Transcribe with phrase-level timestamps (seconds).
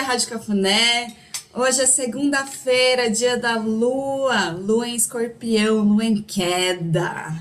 [0.00, 1.14] Dia, Rádio Cafuné.
[1.52, 7.36] Hoje é segunda-feira, dia da lua, lua em escorpião, lua em queda.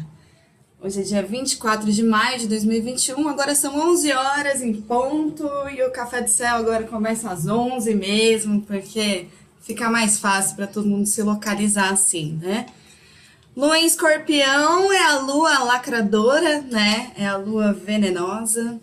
[0.81, 5.81] Hoje é dia 24 de maio de 2021, agora são 11 horas em ponto e
[5.83, 9.27] o Café do Céu agora começa às 11 mesmo, porque
[9.61, 12.65] fica mais fácil para todo mundo se localizar assim, né?
[13.55, 17.11] Lua em escorpião é a lua lacradora, né?
[17.15, 18.79] É a lua venenosa,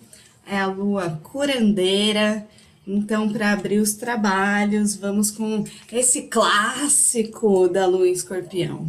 [0.47, 2.47] é a lua curandeira.
[2.87, 8.87] Então, para abrir os trabalhos, vamos com esse clássico da lua em escorpião.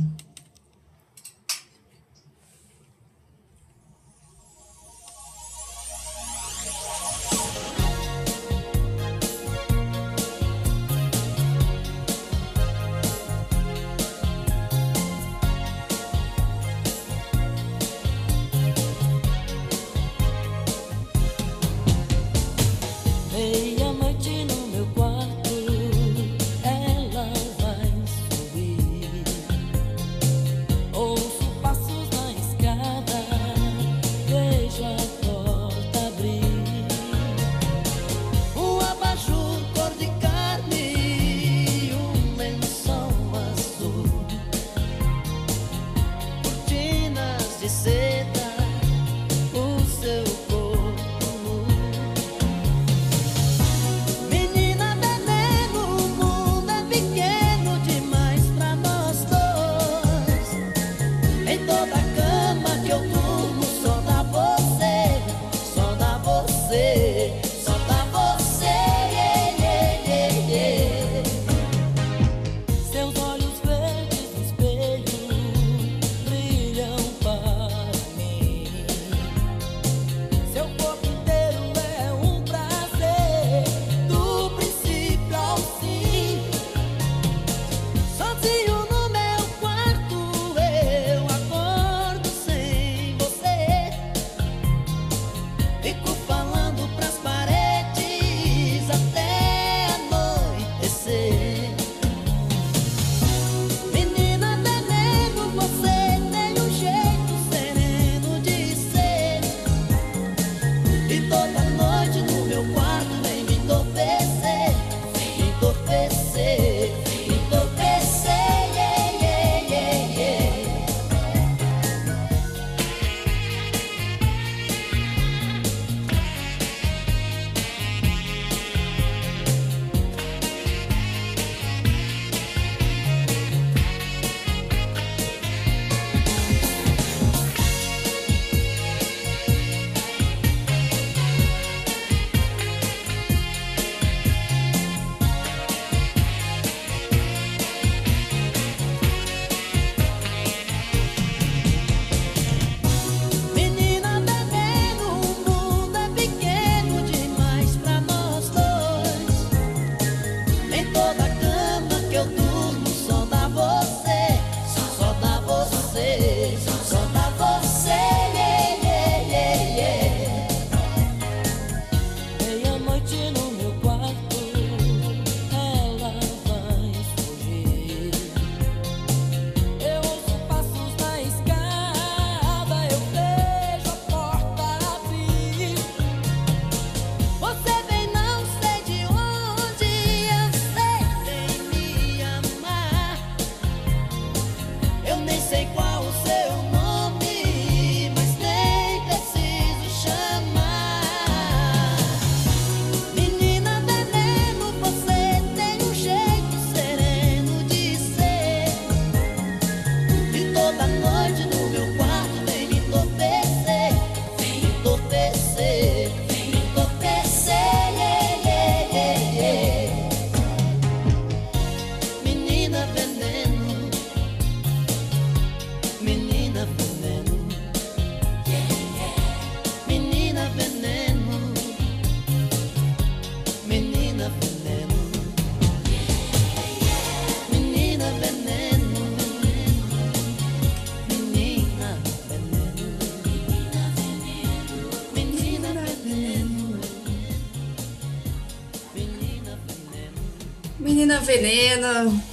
[251.39, 252.23] Veneno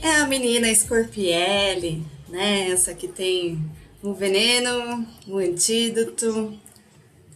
[0.00, 2.70] é a menina Scorpiele, né?
[2.70, 3.60] Essa que tem
[4.00, 6.56] o veneno, o antídoto,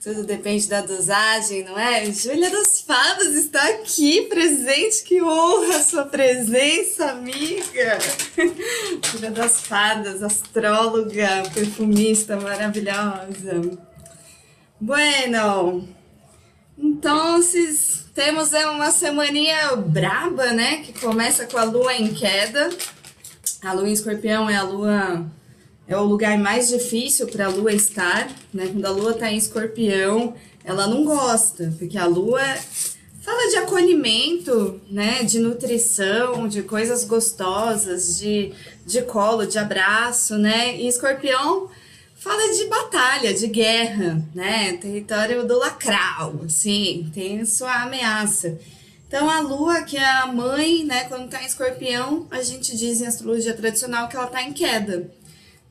[0.01, 2.07] Tudo depende da dosagem, não é?
[2.13, 5.03] Júlia das Fadas está aqui presente.
[5.03, 7.99] Que honra a sua presença, amiga!
[9.11, 13.77] Júlia das Fadas, astróloga, perfumista maravilhosa.
[14.81, 15.89] Bueno,
[16.79, 17.43] então
[18.17, 20.79] temos uma semaninha braba, né?
[20.79, 22.71] Que começa com a lua em queda.
[23.63, 25.27] A lua em escorpião é a lua
[25.87, 28.69] é o lugar mais difícil para a lua estar, né?
[28.73, 30.35] Quando a lua está em escorpião,
[30.65, 32.43] ela não gosta, porque a lua
[33.21, 35.23] fala de acolhimento, né?
[35.23, 38.51] De nutrição, de coisas gostosas, de,
[38.87, 40.75] de colo, de abraço, né?
[40.75, 41.69] E escorpião
[42.27, 44.73] fala de batalha, de guerra, né?
[44.79, 48.59] Território do lacral, assim, tem sua ameaça.
[49.07, 51.05] Então, a lua, que é a mãe, né?
[51.05, 55.09] Quando tá em escorpião, a gente diz em astrologia tradicional que ela tá em queda.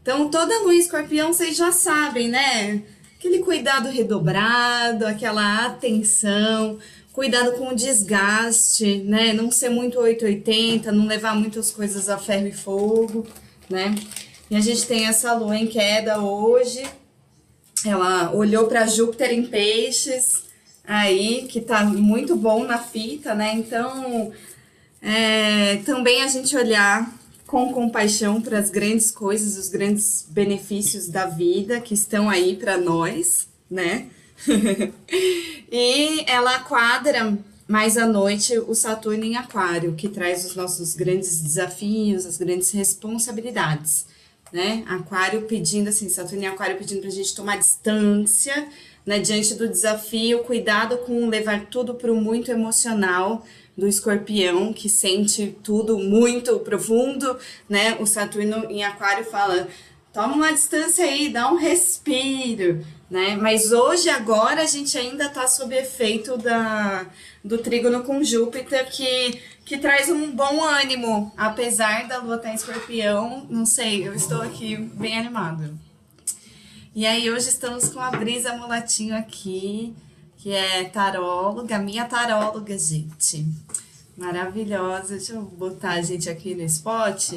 [0.01, 2.81] Então, toda lua em escorpião, vocês já sabem, né?
[3.19, 6.79] Aquele cuidado redobrado, aquela atenção,
[7.11, 9.33] cuidado com o desgaste, né?
[9.33, 13.27] Não ser muito 880, não levar muitas coisas a ferro e fogo,
[13.69, 13.93] né?
[14.49, 16.83] E a gente tem essa lua em queda hoje.
[17.85, 20.43] Ela olhou para Júpiter em peixes,
[20.83, 23.53] aí, que tá muito bom na fita, né?
[23.53, 24.31] Então,
[25.01, 27.11] é, também a gente olhar
[27.45, 32.77] com compaixão para as grandes coisas, os grandes benefícios da vida que estão aí para
[32.77, 34.07] nós, né?
[35.71, 37.37] e ela quadra
[37.67, 42.71] mais à noite o Saturno em Aquário, que traz os nossos grandes desafios, as grandes
[42.71, 44.07] responsabilidades,
[44.51, 44.83] né?
[44.87, 48.67] Aquário pedindo assim, Saturno em Aquário pedindo para a gente tomar distância,
[49.05, 53.45] né, diante do desafio, cuidado com levar tudo para o muito emocional,
[53.77, 57.37] do escorpião, que sente tudo muito profundo,
[57.67, 57.97] né?
[57.99, 59.67] O Saturno em Aquário fala:
[60.13, 63.35] toma uma distância aí, dá um respiro, né?
[63.35, 67.05] Mas hoje, agora, a gente ainda está sob efeito da,
[67.43, 72.53] do trígono com Júpiter, que, que traz um bom ânimo, apesar da lua estar tá
[72.53, 75.77] em escorpião, não sei, eu estou aqui bem animado.
[76.95, 79.93] E aí, hoje estamos com a Brisa Mulatinho aqui,
[80.37, 83.45] que é taróloga, minha taróloga, gente.
[84.17, 85.17] Maravilhosa.
[85.17, 87.33] Deixa eu botar a gente aqui no spot.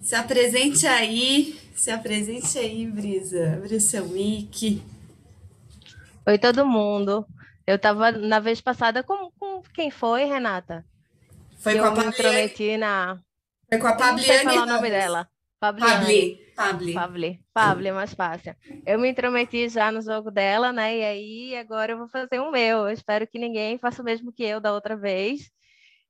[0.00, 3.54] Se apresente aí, se apresente aí, Brisa.
[3.54, 4.82] Abre seu mic.
[6.26, 7.26] Oi, todo mundo.
[7.66, 10.84] Eu tava na vez passada com, com quem foi, Renata?
[11.58, 12.76] Foi com a Pabliane.
[12.78, 13.18] na...
[13.68, 14.16] Foi com a Pabliane.
[14.16, 15.28] Não sei falar o nome dela.
[15.58, 16.38] Pabli.
[16.54, 16.92] Pabli.
[16.94, 17.40] Pabli.
[17.52, 18.54] Pabli é mais fácil.
[18.86, 20.98] Eu me intrometi já no jogo dela, né?
[20.98, 22.86] E aí agora eu vou fazer o meu.
[22.86, 25.50] Eu espero que ninguém faça o mesmo que eu da outra vez.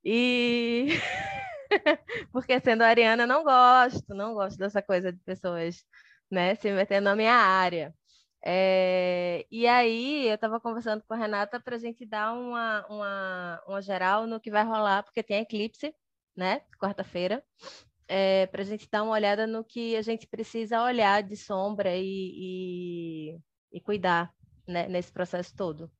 [0.05, 0.89] E
[2.33, 5.85] porque sendo ariana não gosto, não gosto dessa coisa de pessoas,
[6.31, 7.95] né, se metendo na minha área.
[8.47, 9.47] É...
[9.51, 13.83] e aí eu estava conversando com a Renata para a gente dar uma, uma, uma
[13.83, 15.95] geral no que vai rolar, porque tem eclipse,
[16.37, 17.43] né, quarta-feira
[18.09, 21.97] é, para a gente dar uma olhada no que a gente precisa olhar de sombra
[21.97, 23.41] e, e,
[23.73, 24.33] e cuidar
[24.67, 25.91] né, nesse processo todo.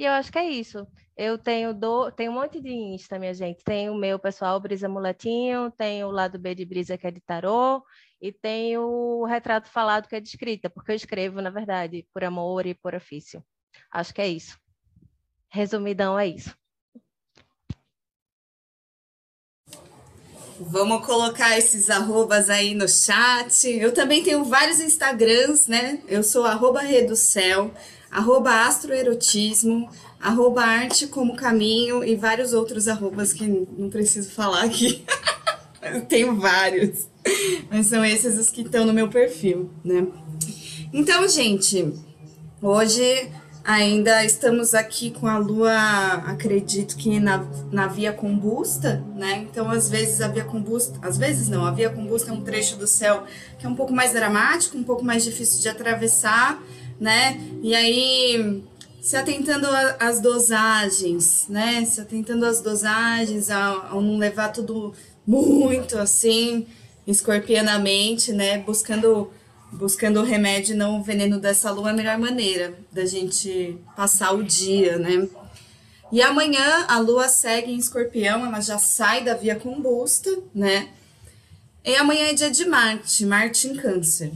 [0.00, 0.86] E eu acho que é isso.
[1.14, 3.62] Eu tenho, do, tenho um monte de Insta, minha gente.
[3.62, 7.20] Tem o meu pessoal, Brisa Muletinho, tem o lado B de Brisa, que é de
[7.20, 7.84] tarô,
[8.18, 12.24] e tem o retrato falado, que é de escrita, porque eu escrevo, na verdade, por
[12.24, 13.44] amor e por ofício.
[13.92, 14.58] Acho que é isso.
[15.50, 16.56] Resumidão, é isso.
[20.62, 23.66] Vamos colocar esses arrobas aí no chat.
[23.66, 26.00] Eu também tenho vários Instagrams, né?
[26.06, 27.70] Eu sou arroba Reducel,
[28.10, 29.88] arroba astroerotismo,
[30.20, 35.02] arroba arte como caminho e vários outros arrobas que não preciso falar aqui.
[35.80, 37.08] Eu tenho vários.
[37.70, 40.06] Mas são esses os que estão no meu perfil, né?
[40.92, 41.90] Então, gente,
[42.60, 45.74] hoje Ainda estamos aqui com a lua,
[46.26, 49.46] acredito que na, na via combusta, né?
[49.50, 52.76] Então, às vezes, a via combusta, às vezes não, a via combusta é um trecho
[52.76, 53.24] do céu
[53.58, 56.62] que é um pouco mais dramático, um pouco mais difícil de atravessar,
[56.98, 57.38] né?
[57.62, 58.62] E aí,
[59.00, 59.66] se atentando
[59.98, 61.84] às dosagens, né?
[61.84, 64.94] Se atentando às dosagens, a, a não levar tudo
[65.26, 66.66] muito assim,
[67.06, 68.58] escorpianamente, né?
[68.58, 69.30] Buscando
[69.72, 73.78] buscando o remédio e não o veneno dessa lua é a melhor maneira da gente
[73.96, 75.28] passar o dia, né?
[76.12, 80.88] E amanhã a lua segue em escorpião, ela já sai da via combusta, né?
[81.84, 84.32] E amanhã é dia de Marte, Marte em câncer.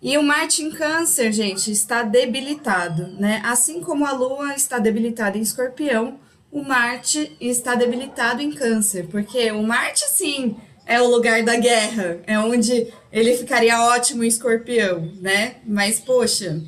[0.00, 3.42] E o Marte em câncer, gente, está debilitado, né?
[3.44, 6.18] Assim como a lua está debilitada em escorpião,
[6.50, 10.56] o Marte está debilitado em câncer, porque o Marte, sim,
[10.88, 15.56] é o lugar da guerra, é onde ele ficaria ótimo em escorpião, né?
[15.66, 16.62] Mas, poxa,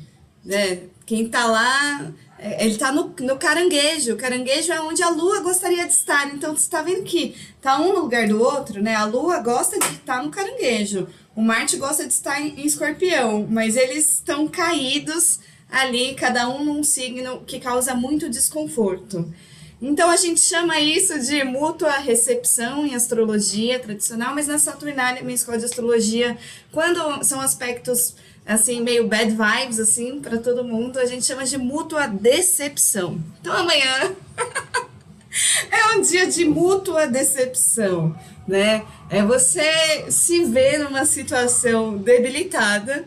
[0.45, 0.81] né?
[1.07, 4.13] Quem tá lá, é, ele tá no, no caranguejo.
[4.13, 6.31] O caranguejo é onde a lua gostaria de estar.
[6.33, 8.93] Então, você tá vendo que tá um lugar do outro, né?
[8.93, 11.07] A lua gosta de estar no caranguejo.
[11.35, 16.63] O Marte gosta de estar em, em escorpião, mas eles estão caídos ali, cada um
[16.63, 19.33] num signo que causa muito desconforto.
[19.81, 25.33] Então a gente chama isso de mútua recepção em astrologia tradicional, mas na Saturnália, minha
[25.33, 26.37] escola de astrologia,
[26.71, 31.57] quando são aspectos assim meio bad vibes assim para todo mundo, a gente chama de
[31.57, 33.19] mútua decepção.
[33.39, 34.15] Então amanhã
[35.71, 38.15] é um dia de mútua decepção,
[38.47, 38.85] né?
[39.09, 43.05] É você se ver numa situação debilitada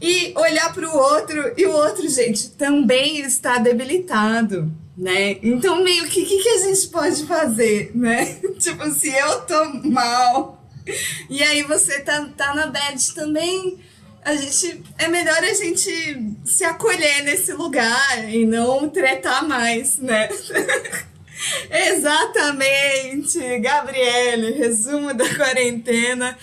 [0.00, 5.38] e olhar para o outro e o outro, gente, também está debilitado, né?
[5.42, 8.34] Então, meio que o que, que a gente pode fazer, né?
[8.58, 10.56] tipo, se eu tô mal
[11.28, 13.78] e aí você tá, tá na bad também,
[14.24, 15.90] a gente é melhor a gente
[16.44, 20.28] se acolher nesse lugar e não tretar mais, né?
[21.70, 26.36] Exatamente, Gabriele, resumo da quarentena,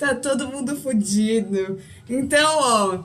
[0.00, 1.78] tá todo mundo fudido.
[2.08, 3.04] Então, ó,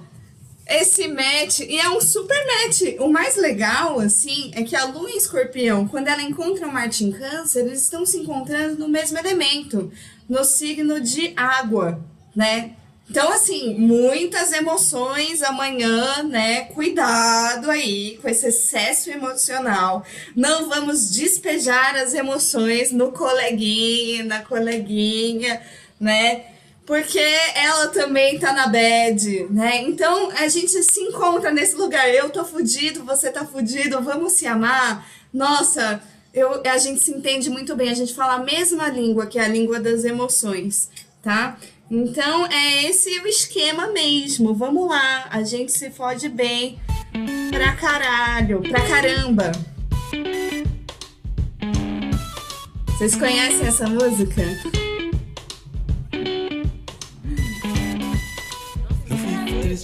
[0.67, 2.95] esse match, e é um super match.
[2.99, 7.03] O mais legal, assim, é que a Lua em Escorpião, quando ela encontra o Marte
[7.03, 9.91] em Câncer, eles estão se encontrando no mesmo elemento,
[10.27, 12.01] no signo de água,
[12.35, 12.75] né?
[13.07, 16.61] Então, assim, muitas emoções amanhã, né?
[16.61, 20.03] Cuidado aí com esse excesso emocional.
[20.35, 25.61] Não vamos despejar as emoções no coleguinha, na coleguinha,
[25.99, 26.54] né?
[26.85, 27.19] Porque
[27.55, 29.81] ela também tá na bad, né?
[29.81, 32.07] Então a gente se encontra nesse lugar.
[32.09, 35.07] Eu tô fudido, você tá fudido, vamos se amar.
[35.33, 36.01] Nossa,
[36.33, 39.45] eu, a gente se entende muito bem, a gente fala a mesma língua, que é
[39.45, 40.89] a língua das emoções,
[41.23, 41.57] tá?
[41.89, 44.53] Então é esse o esquema mesmo.
[44.53, 46.79] Vamos lá, a gente se fode bem
[47.49, 49.51] pra caralho, pra caramba.
[52.97, 54.41] Vocês conhecem essa música?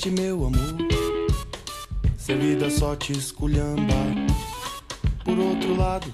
[0.09, 0.77] Meu amor.
[2.17, 3.93] Se a vida só te esculhamba.
[5.23, 6.11] Por outro lado,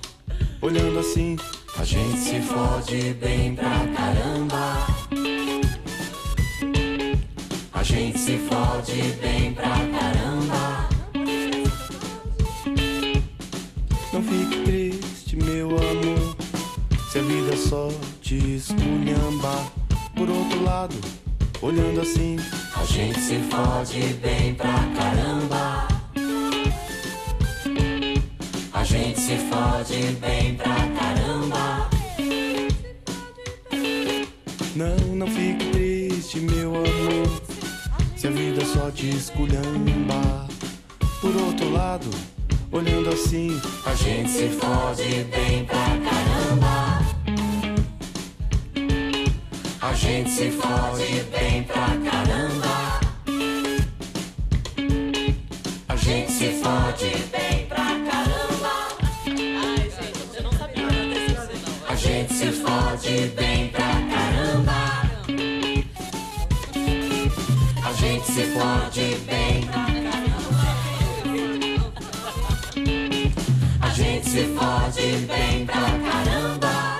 [0.61, 1.37] olhando assim,
[1.77, 4.87] a gente se fode bem pra caramba.
[7.73, 10.89] A gente se fode bem pra caramba.
[14.11, 16.35] Não fique triste, meu amor.
[17.11, 17.89] Se a vida só
[18.21, 19.71] te esculhamba.
[20.15, 20.95] Por outro lado,
[21.61, 22.37] olhando assim,
[22.79, 25.87] a gente se fode bem pra caramba.
[28.73, 31.89] A gente se fode bem pra caramba.
[34.75, 37.41] Não, não fique triste, meu amor.
[38.15, 40.47] Se a vida só te esculhamba.
[41.19, 42.09] Por outro lado,
[42.71, 46.97] olhando assim, a gente se fode bem pra caramba.
[49.81, 52.16] A gente se fode bem pra caramba.
[68.37, 69.63] Se fode bem.
[73.81, 76.99] A gente se fode bem pra caramba.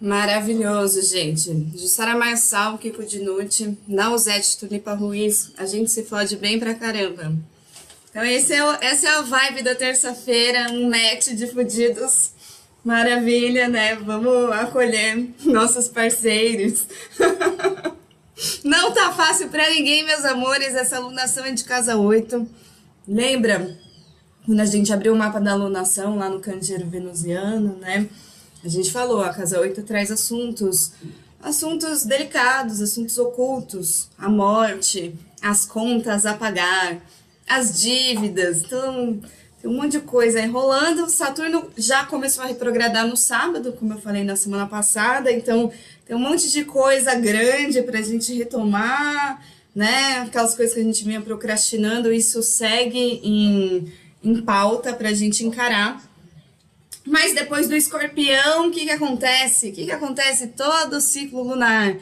[0.00, 1.78] Maravilhoso, gente.
[1.78, 7.53] Jussara Marçal, Kiko Dinucci, Nausete Tulipa Ruiz, a gente se fode bem pra caramba.
[8.14, 12.30] Então é o, essa é a vibe da terça-feira, um match de fudidos.
[12.84, 13.96] Maravilha, né?
[13.96, 16.86] Vamos acolher nossos parceiros.
[18.62, 22.46] Não tá fácil para ninguém, meus amores, essa alunação é de casa 8.
[23.08, 23.76] Lembra
[24.46, 28.08] quando a gente abriu o mapa da alunação lá no candeeiro venusiano, né?
[28.62, 30.92] A gente falou, a casa 8 traz assuntos,
[31.42, 37.00] assuntos delicados, assuntos ocultos, a morte, as contas a pagar,
[37.48, 38.62] as dívidas.
[38.62, 39.20] Então,
[39.60, 41.08] tem um monte de coisa enrolando.
[41.08, 45.72] Saturno já começou a retrogradar no sábado, como eu falei na semana passada, então
[46.06, 49.42] tem um monte de coisa grande para a gente retomar,
[49.74, 50.18] né?
[50.26, 55.44] Aquelas coisas que a gente vinha procrastinando, isso segue em, em pauta para a gente
[55.44, 56.02] encarar.
[57.06, 59.68] Mas depois do escorpião, o que, que acontece?
[59.68, 61.96] O que, que acontece todo o ciclo lunar?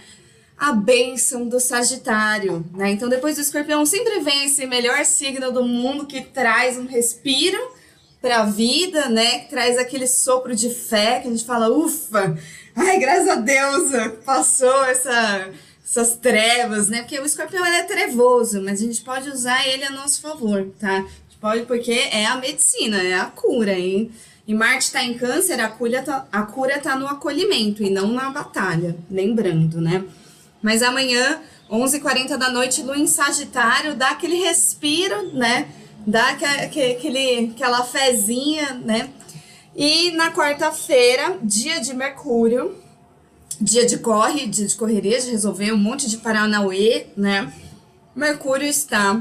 [0.63, 2.93] A bênção do Sagitário, né?
[2.93, 7.59] Então, depois do escorpião, sempre vem esse melhor signo do mundo que traz um respiro,
[8.23, 9.41] para a vida, né?
[9.41, 12.39] Que traz aquele sopro de fé que a gente fala, ufa,
[12.77, 13.91] ai, graças a Deus,
[14.25, 15.51] passou essa,
[15.85, 17.01] essas trevas, né?
[17.01, 21.05] Porque o escorpião é trevoso, mas a gente pode usar ele a nosso favor, tá?
[21.41, 24.13] Pode, porque é a medicina, é a cura, hein?
[24.47, 28.13] E Marte está em câncer, a cura tá, a cura tá no acolhimento e não
[28.13, 30.05] na batalha, lembrando, né?
[30.63, 31.41] Mas amanhã,
[31.71, 35.69] 11h40 da noite, Lua em Sagitário, dá aquele respiro, né?
[36.07, 39.11] Dá aquele, aquela fezinha, né?
[39.75, 42.77] E na quarta-feira, dia de Mercúrio,
[43.61, 47.53] dia de corre, dia de correria, de resolver um monte de Paranauê, né?
[48.15, 49.21] Mercúrio está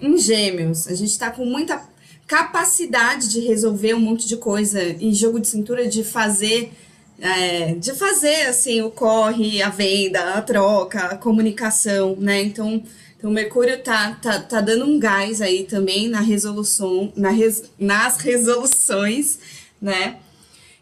[0.00, 0.88] em Gêmeos.
[0.88, 1.82] A gente está com muita
[2.26, 6.72] capacidade de resolver um monte de coisa e jogo de cintura de fazer
[7.20, 12.42] é, de fazer assim o corre, a venda, a troca, a comunicação, né?
[12.42, 12.82] Então,
[13.16, 18.16] então Mercúrio tá, tá, tá dando um gás aí também na resolução, na res, nas
[18.16, 19.38] resoluções,
[19.80, 20.16] né?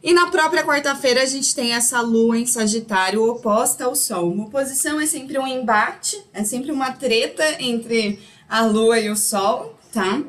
[0.00, 4.30] E na própria quarta-feira a gente tem essa lua em Sagitário oposta ao Sol.
[4.30, 9.16] Uma oposição é sempre um embate, é sempre uma treta entre a lua e o
[9.16, 10.23] Sol, tá?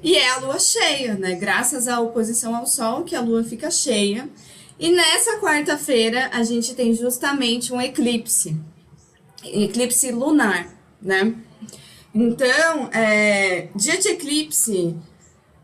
[0.00, 1.34] E é a lua cheia, né?
[1.34, 4.28] Graças à oposição ao Sol, que a lua fica cheia.
[4.80, 8.56] E nessa quarta-feira a gente tem justamente um eclipse,
[9.44, 11.34] eclipse lunar, né?
[12.14, 14.96] Então, é, dia de eclipse,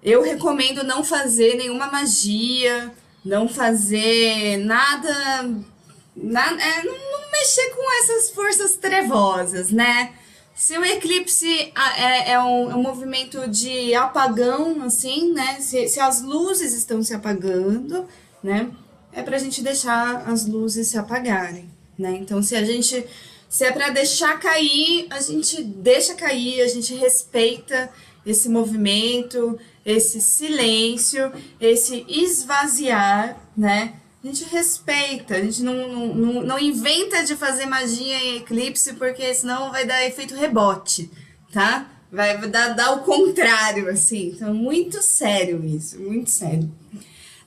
[0.02, 2.92] eu recomendo não fazer nenhuma magia,
[3.24, 10.12] não fazer nada, é, não, não mexer com essas forças trevosas, né?
[10.54, 15.58] Se o eclipse é, é, um, é, um, movimento de apagão, assim, né?
[15.58, 18.06] Se, se as luzes estão se apagando,
[18.42, 18.70] né?
[19.16, 22.12] É pra gente deixar as luzes se apagarem, né?
[22.20, 23.02] Então, se a gente.
[23.48, 27.88] Se é para deixar cair, a gente deixa cair, a gente respeita
[28.26, 33.94] esse movimento, esse silêncio, esse esvaziar, né?
[34.22, 39.32] a gente respeita, a gente não, não, não, inventa de fazer magia em eclipse, porque
[39.32, 41.08] senão vai dar efeito rebote,
[41.52, 41.88] tá?
[42.10, 44.32] Vai dar, dar o contrário, assim.
[44.34, 46.68] Então, muito sério isso, muito sério.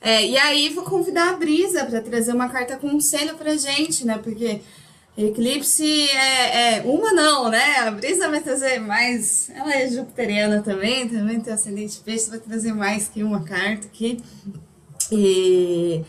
[0.01, 4.17] É, e aí, vou convidar a Brisa para trazer uma carta conselho pra gente, né?
[4.17, 4.61] Porque
[5.17, 7.79] eclipse é, é, uma não, né?
[7.79, 9.49] A Brisa vai trazer mais.
[9.49, 14.21] Ela é jupiteriana também, também tem ascendente peixe, vai trazer mais que uma carta aqui.
[15.11, 16.01] E.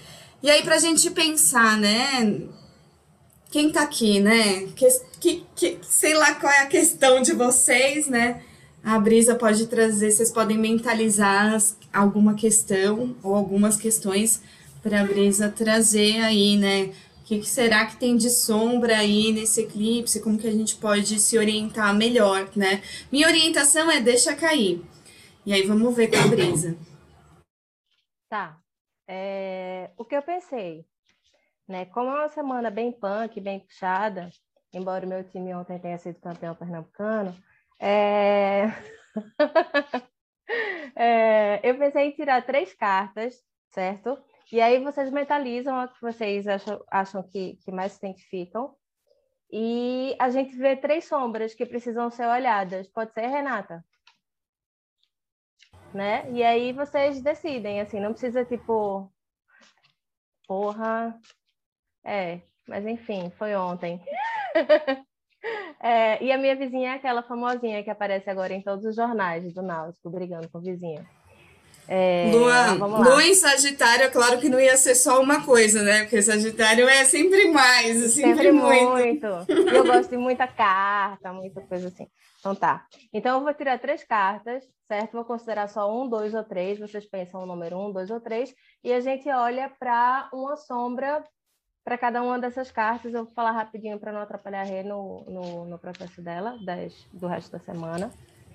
[0.43, 2.41] E aí, pra gente pensar, né?
[3.51, 4.69] Quem tá aqui, né?
[4.77, 4.87] Que,
[5.19, 8.41] que, que, sei lá qual é a questão de vocês, né?
[8.83, 11.59] A brisa pode trazer, vocês podem mentalizar
[11.93, 14.43] alguma questão ou algumas questões
[14.83, 16.93] para a brisa trazer aí, né?
[17.21, 20.23] O que, que, será que tem de sombra aí nesse eclipse?
[20.23, 22.83] Como que a gente pode se orientar melhor, né?
[23.13, 24.83] Minha orientação é deixa cair.
[25.45, 26.77] E aí vamos ver com a brisa.
[28.29, 28.59] Tá.
[29.07, 30.85] É, o que eu pensei,
[31.69, 31.85] né?
[31.87, 34.31] Como é uma semana bem punk, bem puxada,
[34.73, 37.37] embora o meu time ontem tenha sido campeão pernambucano,
[37.81, 38.67] é...
[40.97, 44.19] é, eu pensei em tirar três cartas, certo?
[44.53, 48.75] E aí vocês mentalizam o que vocês acham, acham que, que mais se identificam.
[49.53, 52.89] E a gente vê três sombras que precisam ser olhadas.
[52.89, 53.85] Pode ser, Renata?
[55.95, 56.31] né?
[56.33, 59.13] E aí vocês decidem, assim, não precisa tipo,
[60.47, 61.19] porra,
[62.05, 64.03] é, mas enfim, foi ontem.
[65.83, 69.53] é, e a minha vizinha é aquela famosinha que aparece agora em todos os jornais
[69.53, 71.07] do Náutico, brigando com o vizinho.
[71.93, 76.03] É, Lua, Lua em Sagitário, é claro que não ia ser só uma coisa, né?
[76.03, 78.91] Porque Sagitário é sempre mais, sempre, sempre muito.
[78.91, 79.27] muito.
[79.75, 82.07] eu gosto de muita carta, muita coisa assim.
[82.39, 82.87] Então tá.
[83.13, 85.15] Então eu vou tirar três cartas, certo?
[85.15, 86.79] Vou considerar só um, dois ou três.
[86.79, 88.55] Vocês pensam o número um, dois ou três.
[88.85, 91.25] E a gente olha para uma sombra
[91.85, 93.15] para cada uma dessas cartas.
[93.15, 96.93] Eu vou falar rapidinho para não atrapalhar a Rê no, no, no processo dela, das,
[97.13, 98.11] do resto da semana.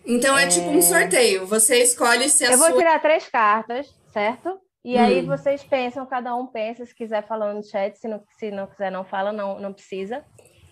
[0.05, 1.47] Então é, é, tipo um sorteio.
[1.47, 2.69] Você escolhe se a Eu sua...
[2.69, 4.59] vou tirar três cartas, certo?
[4.83, 4.99] E hum.
[4.99, 8.67] aí vocês pensam, cada um pensa, se quiser falar no chat, se não, se não
[8.67, 10.23] quiser não fala, não, não precisa.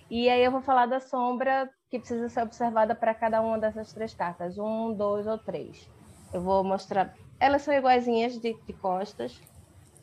[0.10, 3.92] E aí eu vou falar da sombra que precisa ser observada para cada uma dessas
[3.92, 5.90] três cartas, um, dois ou três.
[6.32, 7.16] Eu vou mostrar.
[7.40, 9.40] Elas são iguaizinhas de, de costas.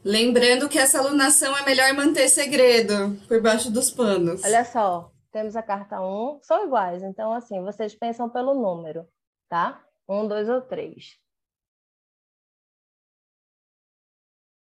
[0.05, 4.43] Lembrando que essa alunação é melhor manter segredo por baixo dos panos.
[4.45, 9.07] Olha só, temos a carta 1, são iguais, então assim, vocês pensam pelo número,
[9.49, 9.85] tá?
[10.09, 11.19] Um, dois ou três.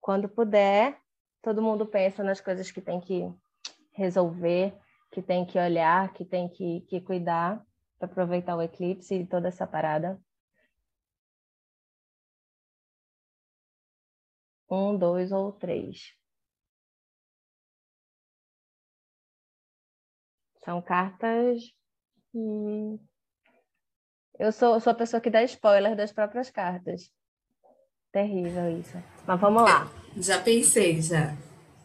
[0.01, 0.99] Quando puder,
[1.41, 3.31] todo mundo pensa nas coisas que tem que
[3.93, 4.73] resolver
[5.11, 7.63] que tem que olhar, que tem que, que cuidar
[7.97, 10.19] para aproveitar o eclipse e toda essa parada.
[14.69, 16.13] Um, dois ou três.
[20.63, 21.63] São cartas.
[24.37, 27.11] Eu sou, sou a pessoa que dá spoiler das próprias cartas.
[28.11, 28.97] Terrível isso.
[29.25, 29.87] Mas vamos lá.
[30.17, 31.35] Já pensei, já.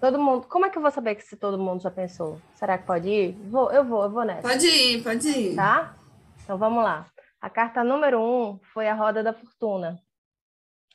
[0.00, 0.46] Todo mundo.
[0.48, 2.40] Como é que eu vou saber que se todo mundo já pensou?
[2.54, 3.32] Será que pode ir?
[3.48, 4.42] Vou, eu vou, eu vou nessa.
[4.42, 5.56] Pode ir, pode ir.
[5.56, 5.96] Tá?
[6.42, 7.10] Então vamos lá.
[7.40, 9.98] A carta número um foi a Roda da Fortuna.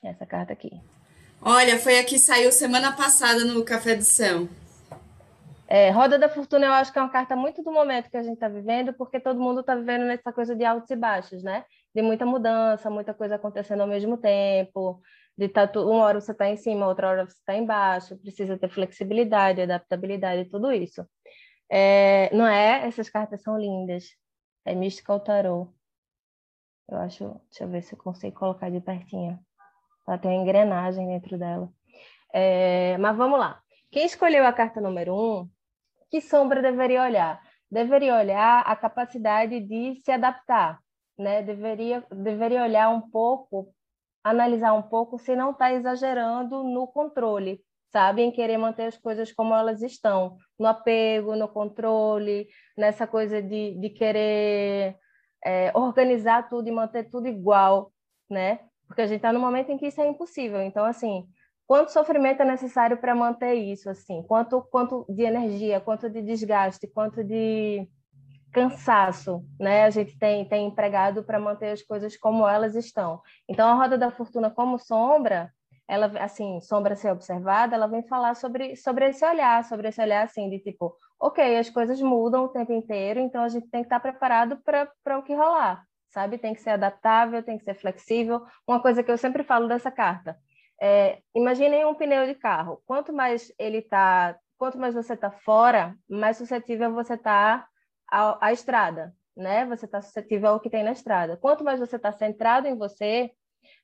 [0.02, 0.70] Essa carta aqui.
[1.42, 4.46] Olha, foi a que saiu semana passada no Café do Céu.
[5.66, 8.22] É, Roda da Fortuna eu acho que é uma carta muito do momento que a
[8.22, 11.64] gente está vivendo, porque todo mundo está vivendo nessa coisa de altos e baixos, né?
[11.94, 15.00] De muita mudança, muita coisa acontecendo ao mesmo tempo,
[15.38, 18.68] de tá, uma hora você está em cima, outra hora você está embaixo, precisa ter
[18.68, 21.06] flexibilidade, adaptabilidade, tudo isso.
[21.70, 22.86] É, não é?
[22.86, 24.10] Essas cartas são lindas.
[24.64, 25.70] É Mystical Tarot.
[26.88, 29.38] Eu acho, deixa eu ver se eu consigo colocar de pertinho.
[30.10, 31.70] Ela tem uma engrenagem dentro dela.
[32.34, 33.60] É, mas vamos lá.
[33.92, 35.48] Quem escolheu a carta número um
[36.10, 37.40] que sombra deveria olhar?
[37.70, 40.80] Deveria olhar a capacidade de se adaptar,
[41.16, 41.42] né?
[41.42, 43.72] Deveria, deveria olhar um pouco,
[44.24, 48.22] analisar um pouco se não está exagerando no controle, sabe?
[48.22, 53.78] Em querer manter as coisas como elas estão, no apego, no controle, nessa coisa de,
[53.78, 54.96] de querer
[55.44, 57.92] é, organizar tudo e manter tudo igual,
[58.28, 58.58] né?
[58.90, 60.60] Porque a gente está no momento em que isso é impossível.
[60.60, 61.24] Então, assim,
[61.64, 64.24] quanto sofrimento é necessário para manter isso assim?
[64.24, 67.88] Quanto quanto de energia quanto de desgaste quanto de
[68.52, 73.22] cansaço né a gente tem tem empregado para manter as coisas como elas estão?
[73.48, 75.52] Então a roda da fortuna como sombra
[75.88, 80.24] ela assim sombra ser observada ela vem falar sobre sobre esse olhar sobre esse olhar
[80.24, 83.86] assim de tipo ok as coisas mudam o tempo inteiro então a gente tem que
[83.86, 87.74] estar preparado para para o que rolar sabe tem que ser adaptável tem que ser
[87.74, 90.36] flexível uma coisa que eu sempre falo dessa carta
[90.80, 92.82] é, imaginem um pneu de carro.
[92.86, 97.66] Quanto mais ele está, quanto mais você está fora, mais suscetível você está
[98.10, 99.66] à, à estrada, né?
[99.66, 101.36] Você está suscetível ao que tem na estrada.
[101.36, 103.30] Quanto mais você está centrado em você,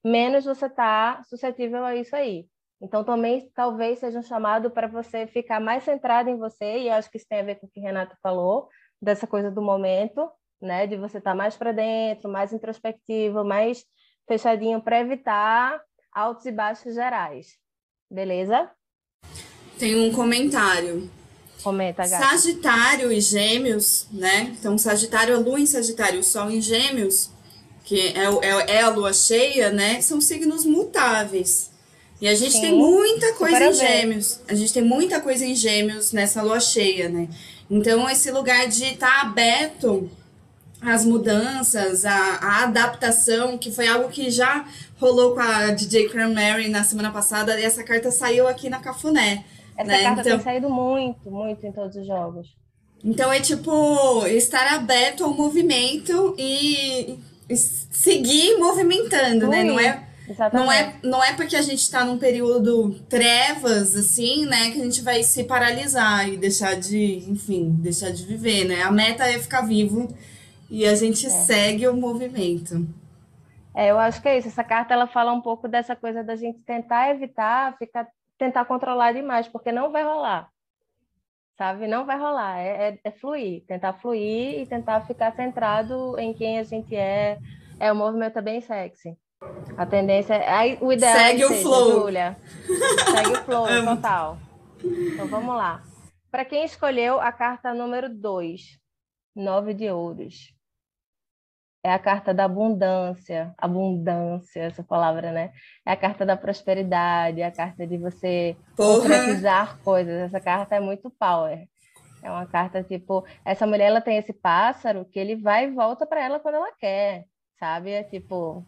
[0.03, 2.49] menos você está suscetível a isso aí.
[2.81, 7.11] Então, também talvez seja um chamado para você ficar mais centrado em você, e acho
[7.11, 8.69] que isso tem a ver com o que Renato falou,
[9.01, 10.87] dessa coisa do momento, né?
[10.87, 13.85] De você estar tá mais para dentro, mais introspectivo, mais
[14.27, 15.81] fechadinho para evitar
[16.13, 17.57] altos e baixos gerais.
[18.11, 18.71] Beleza?
[19.79, 21.11] Tem um comentário.
[21.63, 22.25] Comenta, gata.
[22.25, 24.55] Sagitário e Gêmeos, né?
[24.59, 27.31] Então, Sagitário, a Lua em Sagitário, o Sol em Gêmeos,
[27.85, 30.01] que é, é, é a Lua cheia, né?
[30.01, 31.71] São signos mutáveis.
[32.21, 34.41] E a gente Sim, tem muita coisa em Gêmeos.
[34.49, 37.29] A gente tem muita coisa em Gêmeos nessa Lua cheia, né?
[37.69, 40.09] Então, esse lugar de estar tá aberto
[40.81, 44.65] às mudanças, à, à adaptação, que foi algo que já
[44.99, 49.45] rolou com a DJ Cranberry na semana passada e essa carta saiu aqui na Cafuné.
[49.77, 50.03] Essa né?
[50.03, 52.55] carta então, tem saído muito, muito em todos os jogos.
[53.05, 57.19] Então é tipo estar aberto ao movimento e,
[57.55, 59.63] seguir movimentando, né?
[59.63, 60.03] Não é,
[60.53, 64.85] não é, não é porque a gente está num período trevas, assim, né, que a
[64.85, 68.83] gente vai se paralisar e deixar de, enfim, deixar de viver, né?
[68.83, 70.13] A meta é ficar vivo
[70.71, 71.31] e a gente é.
[71.31, 72.87] segue o movimento.
[73.75, 74.49] É, eu acho que é isso.
[74.49, 79.13] Essa carta ela fala um pouco dessa coisa da gente tentar evitar, ficar, tentar controlar
[79.13, 80.49] demais, porque não vai rolar.
[81.59, 81.87] Sabe?
[81.87, 82.59] Não vai rolar.
[82.59, 87.39] É, é, é fluir, tentar fluir e tentar ficar centrado em quem a gente é.
[87.79, 89.17] É, o movimento é bem sexy.
[89.77, 90.51] A tendência é.
[90.51, 92.01] Aí, o ideal Segue é o seja, flow.
[92.01, 92.37] Julia.
[93.13, 94.39] Segue o flow, total.
[94.83, 95.83] Então vamos lá.
[96.31, 98.79] Para quem escolheu a carta número 2,
[99.35, 100.56] nove de ouros
[101.87, 105.53] é a carta da abundância, abundância, essa palavra, né?
[105.87, 109.03] É a carta da prosperidade, é a carta de você Porra.
[109.03, 110.13] concretizar coisas.
[110.23, 111.65] Essa carta é muito power.
[112.25, 116.05] É uma carta tipo, essa mulher ela tem esse pássaro que ele vai e volta
[116.05, 117.93] para ela quando ela quer, sabe?
[117.93, 118.67] É tipo,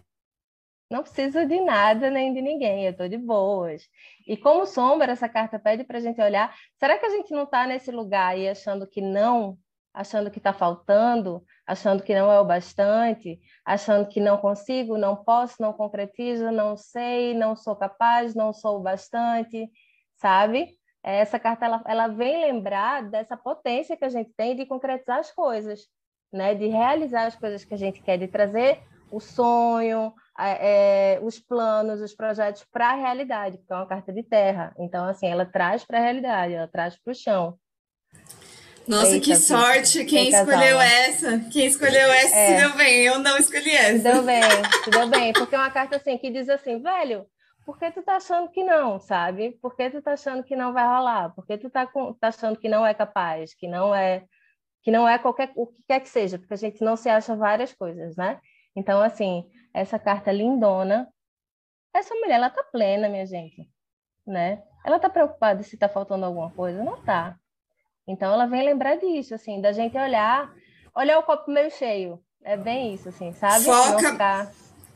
[0.89, 3.83] não preciso de nada nem de ninguém, eu estou de boas.
[4.29, 7.43] E como sombra, essa carta pede para a gente olhar, será que a gente não
[7.43, 9.59] está nesse lugar aí achando que não
[9.93, 15.17] achando que está faltando, achando que não é o bastante, achando que não consigo, não
[15.17, 19.71] posso, não concretizo, não sei, não sou capaz, não sou o bastante,
[20.17, 20.77] sabe?
[21.03, 25.33] Essa carta ela, ela vem lembrar dessa potência que a gente tem de concretizar as
[25.33, 25.87] coisas,
[26.33, 26.55] né?
[26.55, 32.01] De realizar as coisas que a gente quer, de trazer o sonho, é, os planos,
[32.01, 34.75] os projetos para a realidade, porque é uma carta de terra.
[34.79, 37.59] Então, assim, ela traz para a realidade, ela traz para o chão.
[38.89, 40.05] Nossa, Eita, que sorte!
[40.07, 41.39] Quem escolheu essa?
[41.53, 42.47] Quem escolheu essa é.
[42.47, 43.05] se deu bem.
[43.05, 43.99] Eu não escolhi essa.
[43.99, 44.43] Se deu bem,
[44.85, 45.33] se deu bem.
[45.35, 47.27] Porque é uma carta assim que diz assim, velho,
[47.67, 49.59] por que tu tá achando que não, sabe?
[49.61, 51.35] Por que tu tá achando que não vai rolar?
[51.35, 54.25] Por que tu tá, com, tá achando que não é capaz, que não é
[54.83, 57.37] que não é qualquer o que quer que seja, porque a gente não se acha
[57.37, 58.41] várias coisas, né?
[58.75, 61.07] Então, assim, essa carta lindona,
[61.93, 63.69] essa mulher, ela tá plena, minha gente,
[64.27, 64.63] né?
[64.83, 66.83] Ela tá preocupada se tá faltando alguma coisa?
[66.83, 67.37] Não tá.
[68.09, 70.51] Então, ela vem lembrar disso, assim, da gente olhar,
[70.95, 72.19] olhar o copo meio cheio.
[72.43, 73.65] É bem isso, assim, sabe?
[73.65, 74.53] Foca, ficar...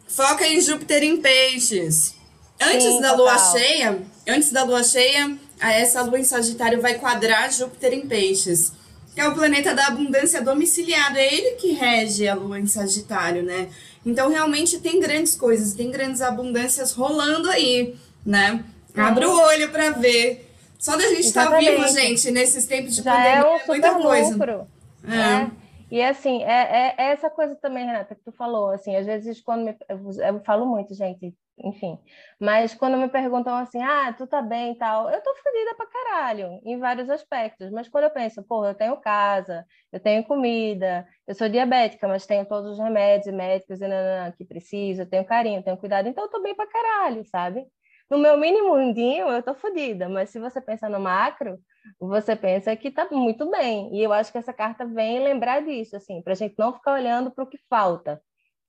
[0.08, 2.16] foca em Júpiter em peixes.
[2.60, 7.52] Antes Sim, da lua cheia, antes da lua cheia, essa lua em Sagitário vai quadrar
[7.52, 8.72] Júpiter em peixes
[9.14, 11.18] que é o planeta da abundância domiciliado.
[11.18, 13.68] É ele que rege a lua em Sagitário, né?
[14.04, 17.94] Então, realmente tem grandes coisas, tem grandes abundâncias rolando aí,
[18.24, 18.64] né?
[18.96, 20.50] Abra o olho para ver.
[20.82, 23.66] Só da gente estar tá vivo, gente, nesses tempos de Já pandemia, é, um é
[23.68, 24.32] muita coisa.
[24.32, 24.66] Lucro.
[25.06, 25.44] É.
[25.44, 25.50] é.
[25.92, 29.64] E assim, é, é, essa coisa também, Renata, que tu falou, assim, às vezes quando
[29.64, 32.00] me, eu, eu falo muito, gente, enfim.
[32.40, 35.86] Mas quando me perguntam assim, ah, tu tá bem e tal, eu tô fodida pra
[35.86, 37.70] caralho, em vários aspectos.
[37.70, 42.26] Mas quando eu penso, pô, eu tenho casa, eu tenho comida, eu sou diabética, mas
[42.26, 46.24] tenho todos os remédios médicos e nanana, que preciso, eu tenho carinho, tenho cuidado, então
[46.24, 47.64] eu tô bem pra caralho, sabe?
[48.12, 51.58] No meu mínimo mundinho, eu tô fodida, mas se você pensa no macro,
[51.98, 53.90] você pensa que tá muito bem.
[53.94, 57.30] E eu acho que essa carta vem lembrar disso, assim, pra gente não ficar olhando
[57.30, 58.20] para o que falta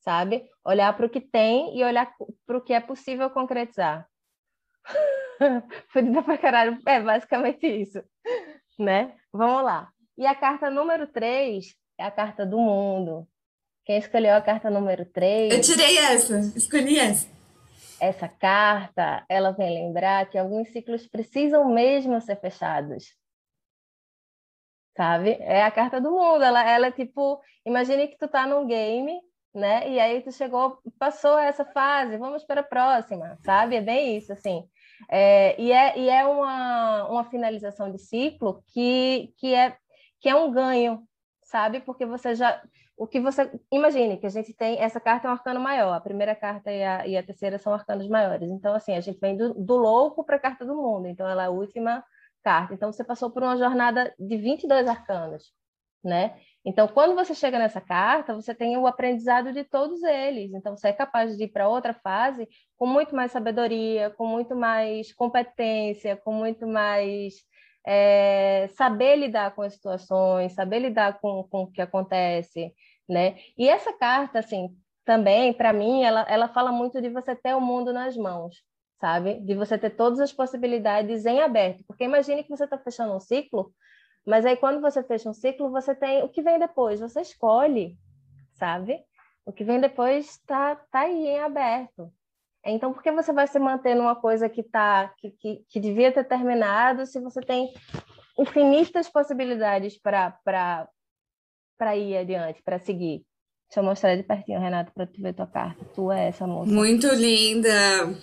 [0.03, 0.43] sabe?
[0.65, 2.13] Olhar para o que tem e olhar
[2.45, 4.07] para o que é possível concretizar.
[5.91, 8.03] Fodida pra caralho, é basicamente isso,
[8.77, 9.15] né?
[9.31, 9.89] Vamos lá.
[10.17, 13.27] E a carta número 3 é a carta do mundo.
[13.85, 15.53] Quem escolheu a carta número 3?
[15.53, 17.32] Eu tirei essa, escolhi essa.
[17.99, 23.15] Essa carta, ela vem lembrar que alguns ciclos precisam mesmo ser fechados.
[24.95, 25.37] Sabe?
[25.39, 26.43] É a carta do mundo.
[26.43, 29.19] Ela, ela é tipo, imagine que tu tá num game
[29.53, 29.89] né?
[29.89, 33.75] E aí tu chegou, passou essa fase, vamos para a próxima, sabe?
[33.75, 34.67] É bem isso, assim.
[35.09, 39.77] É, e é, e é uma, uma finalização de ciclo que, que, é,
[40.19, 41.03] que é um ganho,
[41.43, 41.79] sabe?
[41.81, 42.61] Porque você já.
[42.95, 43.51] O que você.
[43.71, 44.79] Imagine que a gente tem.
[44.79, 47.73] Essa carta é um arcano maior, a primeira carta e a, e a terceira são
[47.73, 48.49] arcanos maiores.
[48.49, 51.07] Então, assim, a gente vem do, do louco para a carta do mundo.
[51.07, 52.03] Então, ela é a última
[52.43, 52.73] carta.
[52.73, 55.51] Então, você passou por uma jornada de 22 arcanos,
[56.03, 56.39] né?
[56.65, 60.53] Então, quando você chega nessa carta, você tem o aprendizado de todos eles.
[60.53, 64.55] Então, você é capaz de ir para outra fase com muito mais sabedoria, com muito
[64.55, 67.33] mais competência, com muito mais
[67.85, 72.73] é, saber lidar com as situações, saber lidar com, com o que acontece,
[73.07, 73.37] né?
[73.57, 74.69] E essa carta, assim,
[75.05, 78.63] também, para mim, ela, ela fala muito de você ter o mundo nas mãos,
[78.99, 79.39] sabe?
[79.41, 81.83] De você ter todas as possibilidades em aberto.
[81.87, 83.73] Porque imagine que você está fechando um ciclo
[84.25, 87.97] mas aí, quando você fecha um ciclo, você tem o que vem depois, você escolhe,
[88.53, 89.03] sabe?
[89.45, 92.11] O que vem depois está tá aí em aberto.
[92.65, 96.11] Então, por que você vai se manter numa coisa que, tá, que, que, que devia
[96.11, 97.73] ter terminado se você tem
[98.39, 100.87] infinitas possibilidades para
[101.95, 103.25] ir adiante, para seguir?
[103.67, 105.83] Deixa eu mostrar de pertinho, Renato, para tu ver tua carta.
[105.95, 106.71] Tu é essa moça.
[106.71, 107.69] Muito linda.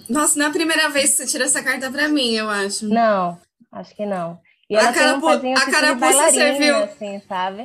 [0.09, 2.87] Nossa, não é a primeira vez que você tira essa carta para mim, eu acho.
[2.87, 3.37] Não,
[3.73, 4.41] acho que não.
[4.71, 6.77] E ela a carapu tem um a carapuça serviu.
[6.77, 7.65] Assim, sabe?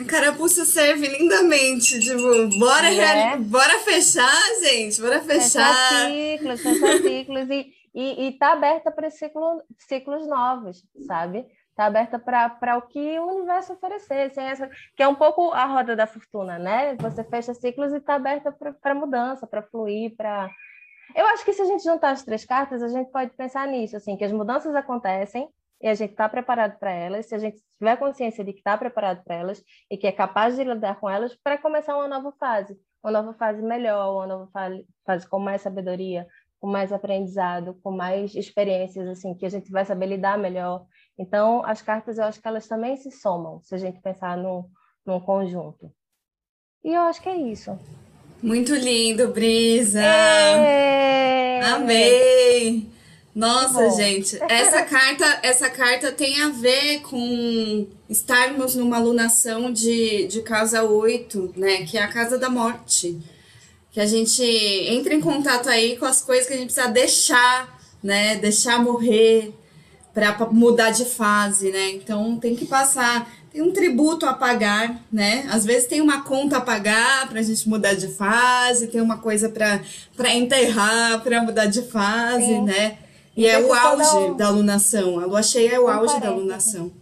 [0.00, 3.36] A carapuça serve lindamente, tipo, bora, é?
[3.36, 5.74] bora fechar, gente, bora fechar.
[5.74, 11.46] Fechar ciclos, fechar ciclos e, e, e tá aberta para ciclo, ciclos novos, sabe?
[11.76, 15.64] Tá aberta para o que o universo oferecer, sem essa, que é um pouco a
[15.66, 16.96] roda da fortuna, né?
[16.96, 18.50] Você fecha ciclos e tá aberta
[18.80, 20.50] para mudança, para fluir, para
[21.14, 23.96] eu acho que se a gente juntar as três cartas, a gente pode pensar nisso,
[23.96, 25.48] assim, que as mudanças acontecem,
[25.82, 28.78] e a gente está preparado para elas, se a gente tiver consciência de que está
[28.78, 32.32] preparado para elas e que é capaz de lidar com elas para começar uma nova
[32.38, 34.50] fase, uma nova fase melhor, uma nova
[35.04, 36.26] fase com mais sabedoria,
[36.60, 40.86] com mais aprendizado, com mais experiências, assim, que a gente vai saber lidar melhor.
[41.18, 44.64] Então, as cartas, eu acho que elas também se somam, se a gente pensar num,
[45.04, 45.92] num conjunto.
[46.84, 47.76] E eu acho que é isso.
[48.40, 50.00] Muito lindo, Brisa!
[50.00, 51.60] É...
[51.62, 52.91] Amei!
[53.34, 60.42] Nossa, gente, essa carta, essa carta tem a ver com estarmos numa alunação de, de
[60.42, 61.84] casa 8, né?
[61.84, 63.18] Que é a casa da morte.
[63.90, 67.80] Que a gente entra em contato aí com as coisas que a gente precisa deixar,
[68.02, 68.36] né?
[68.36, 69.54] Deixar morrer
[70.12, 71.90] para mudar de fase, né?
[71.92, 75.46] Então tem que passar, tem um tributo a pagar, né?
[75.50, 79.16] Às vezes tem uma conta a pagar para a gente mudar de fase, tem uma
[79.18, 82.62] coisa para enterrar, para mudar de fase, Sim.
[82.64, 82.98] né?
[83.36, 84.36] E é o auge um...
[84.36, 85.18] da alunação.
[85.18, 86.92] A lua cheia é o um auge da alunação.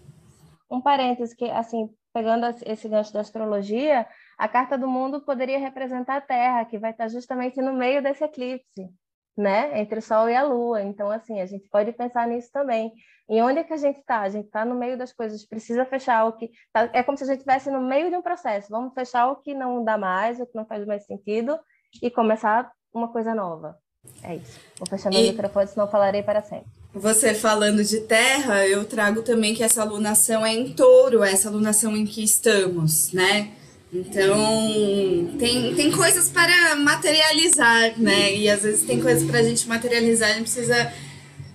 [0.70, 4.06] Um parênteses que, assim, pegando esse gancho da astrologia,
[4.38, 8.22] a carta do mundo poderia representar a Terra, que vai estar justamente no meio desse
[8.24, 8.88] eclipse,
[9.36, 10.82] né, entre o Sol e a Lua.
[10.82, 12.92] Então, assim, a gente pode pensar nisso também.
[13.28, 14.20] E onde é que a gente está?
[14.20, 16.50] A gente está no meio das coisas, precisa fechar o que.
[16.72, 16.90] Tá...
[16.92, 18.68] é como se a gente estivesse no meio de um processo.
[18.70, 21.58] Vamos fechar o que não dá mais, o que não faz mais sentido,
[22.02, 23.76] e começar uma coisa nova.
[24.22, 24.58] É isso.
[24.78, 25.30] Vou fechar meu e...
[25.30, 26.66] microfone, senão falarei para sempre.
[26.92, 31.96] Você falando de terra, eu trago também que essa alunação é em touro, essa alunação
[31.96, 33.52] em que estamos, né?
[33.92, 38.34] Então, tem, tem coisas para materializar, né?
[38.36, 40.92] E às vezes tem coisas para a gente materializar, a gente precisa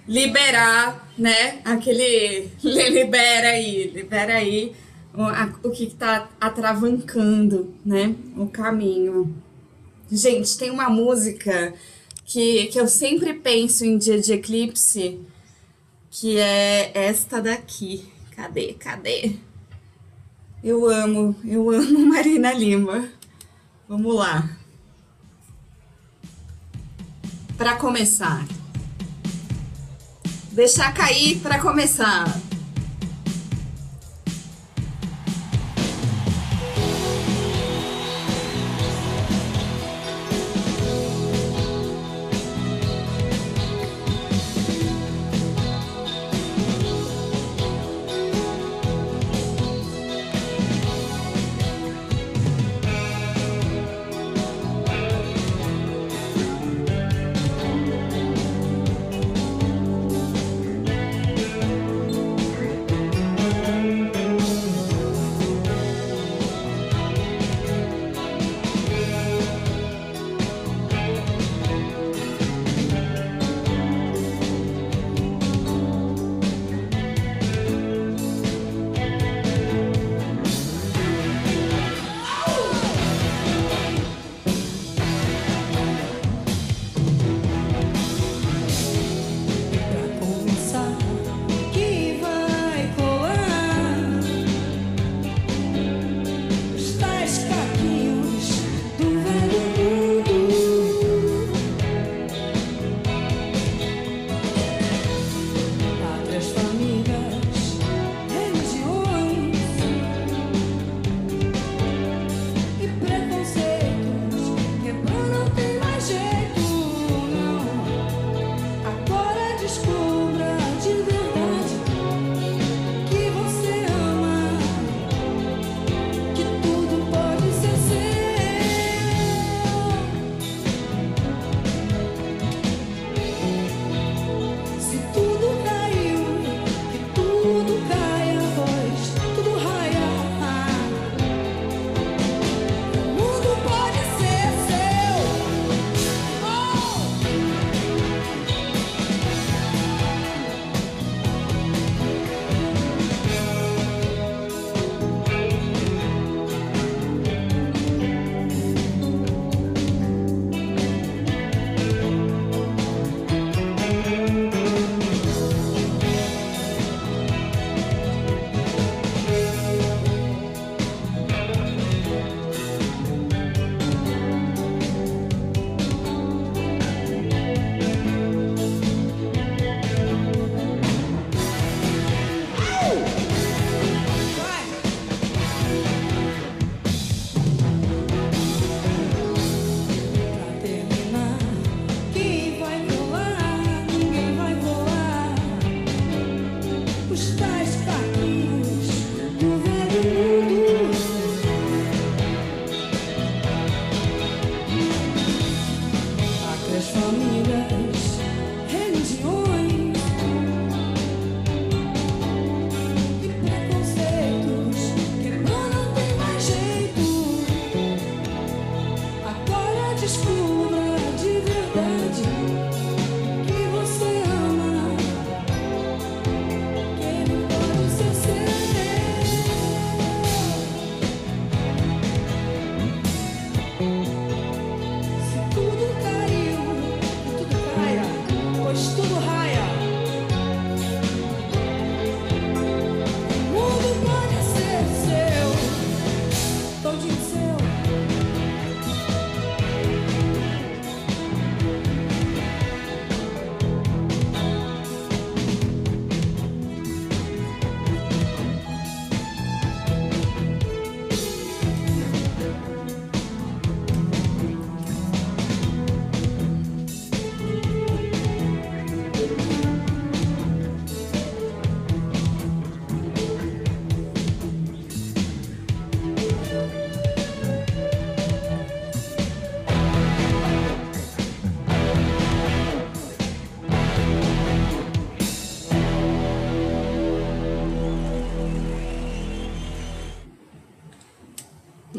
[0.08, 1.60] liberar, né?
[1.64, 2.50] Aquele.
[2.64, 4.74] Libera aí, libera aí
[5.14, 8.14] o, o que está atravancando, né?
[8.38, 9.36] O caminho.
[10.12, 11.74] Gente, tem uma música
[12.26, 15.22] que, que eu sempre penso em dia de eclipse,
[16.10, 18.12] que é esta daqui.
[18.32, 18.74] Cadê?
[18.74, 19.36] Cadê?
[20.64, 23.08] Eu amo, eu amo Marina Lima.
[23.88, 24.58] Vamos lá.
[27.56, 28.46] Para começar.
[30.52, 32.26] Deixar cair para começar.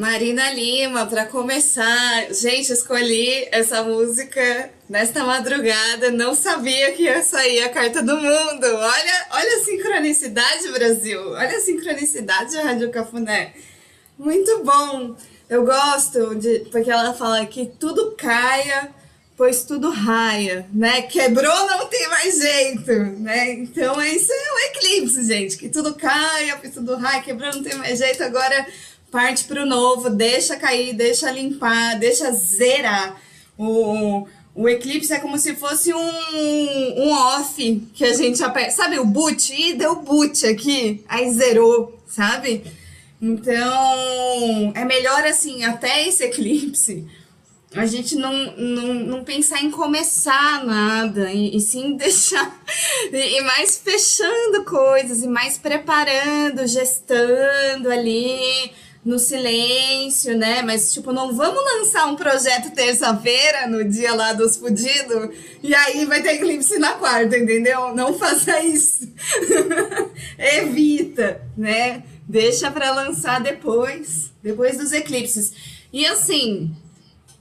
[0.06, 2.32] Marina Lima, para começar.
[2.32, 6.12] Gente, escolhi essa música nesta madrugada.
[6.12, 8.66] Não sabia que ia sair a carta do mundo.
[8.66, 11.32] Olha, olha a sincronicidade, Brasil.
[11.32, 13.52] Olha a sincronicidade, Rádio Cafuné.
[14.16, 15.16] Muito bom.
[15.50, 18.94] Eu gosto de porque ela fala que tudo caia,
[19.36, 21.02] pois tudo raia, né?
[21.02, 23.54] Quebrou, não tem mais jeito, né?
[23.54, 25.56] Então isso é um eclipse, gente.
[25.56, 28.22] Que tudo caia, pois tudo raia, quebrou, não tem mais jeito.
[28.22, 28.66] Agora
[29.10, 33.20] parte para o novo, deixa cair, deixa limpar, deixa zerar.
[33.58, 38.72] O, o eclipse é como se fosse um, um off que a gente aperta.
[38.72, 39.52] Sabe o boot?
[39.52, 42.64] Ih, deu boot aqui, aí zerou, sabe?
[43.20, 47.06] Então, é melhor assim, até esse eclipse,
[47.74, 52.58] a gente não, não, não pensar em começar nada, e, e sim deixar,
[53.12, 58.72] e, e mais fechando coisas, e mais preparando, gestando ali,
[59.06, 60.62] no silêncio, né?
[60.62, 65.30] Mas, tipo, não vamos lançar um projeto terça-feira, no dia lá dos fudidos,
[65.62, 67.94] e aí vai ter eclipse na quarta, entendeu?
[67.94, 69.08] Não faça isso.
[70.36, 72.02] Evita, né?
[72.28, 75.52] Deixa para lançar depois, depois dos eclipses.
[75.92, 76.74] E assim,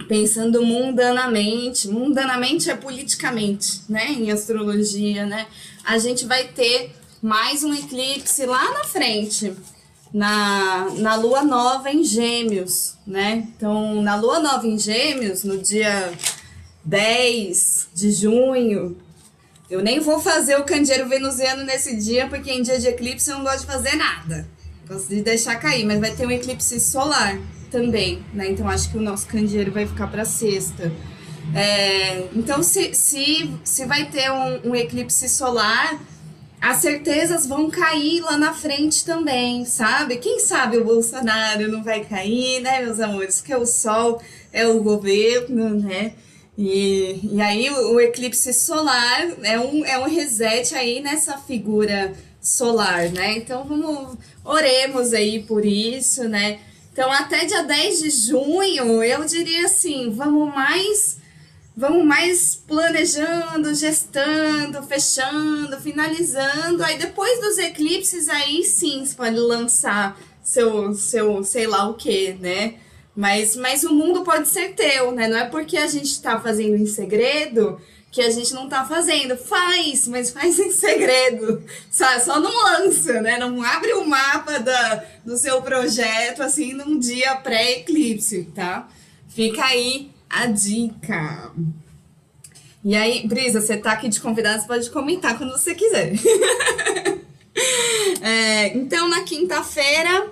[0.08, 4.12] pensando mundanamente, mundanamente é politicamente, né?
[4.12, 5.48] Em astrologia, né?
[5.84, 6.92] A gente vai ter
[7.24, 9.52] mais um eclipse lá na frente
[10.16, 13.50] na, na lua nova em Gêmeos, né?
[13.54, 16.10] Então, na lua nova em Gêmeos, no dia
[16.86, 18.96] 10 de junho,
[19.70, 23.40] eu nem vou fazer o candeeiro venusiano nesse dia, porque em dia de eclipse eu
[23.40, 24.48] não gosto de fazer nada.
[24.88, 27.38] Gosto de deixar cair, mas vai ter um eclipse solar
[27.70, 28.50] também, né?
[28.50, 30.94] Então acho que o nosso candeeiro vai ficar para sexta.
[31.54, 36.00] É, então, se, se, se vai ter um, um eclipse solar,
[36.66, 40.16] as certezas vão cair lá na frente também, sabe?
[40.16, 43.40] Quem sabe o Bolsonaro não vai cair, né, meus amores?
[43.40, 44.20] Que é o Sol,
[44.52, 46.14] é o governo, né?
[46.58, 52.16] E, e aí o, o eclipse solar é um, é um reset aí nessa figura
[52.42, 53.38] solar, né?
[53.38, 56.60] Então vamos, oremos aí por isso, né?
[56.92, 61.18] Então até dia 10 de junho, eu diria assim, vamos mais
[61.76, 66.84] vamos mais planejando, gestando, fechando, finalizando.
[66.84, 72.34] Aí depois dos eclipses, aí sim você pode lançar seu, seu sei lá o que,
[72.34, 72.76] né?
[73.16, 75.28] Mas, mas o mundo pode ser teu, né?
[75.28, 77.80] Não é porque a gente tá fazendo em segredo
[78.12, 79.36] que a gente não tá fazendo.
[79.38, 81.62] Faz, mas faz em segredo.
[81.92, 82.24] Sabe?
[82.24, 83.38] Só não lança, né?
[83.38, 88.88] Não abre o mapa da, do seu projeto assim num dia pré-eclipse, tá?
[89.28, 91.52] Fica aí a dica.
[92.84, 96.14] E aí, Brisa, você tá aqui de convidado, você pode comentar quando você quiser.
[98.22, 100.30] é, então, na quinta-feira,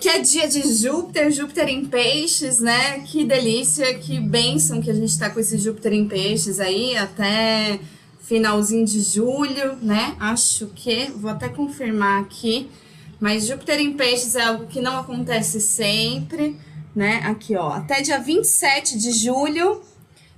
[0.00, 3.00] que é dia de Júpiter, Júpiter em peixes, né?
[3.00, 7.78] Que delícia, que bênção que a gente tá com esse Júpiter em peixes aí até
[8.20, 10.16] finalzinho de julho, né?
[10.18, 12.68] Acho que, vou até confirmar aqui,
[13.20, 16.56] mas Júpiter em peixes é algo que não acontece sempre
[16.94, 17.20] né?
[17.24, 19.82] Aqui, ó, até dia 27 de julho.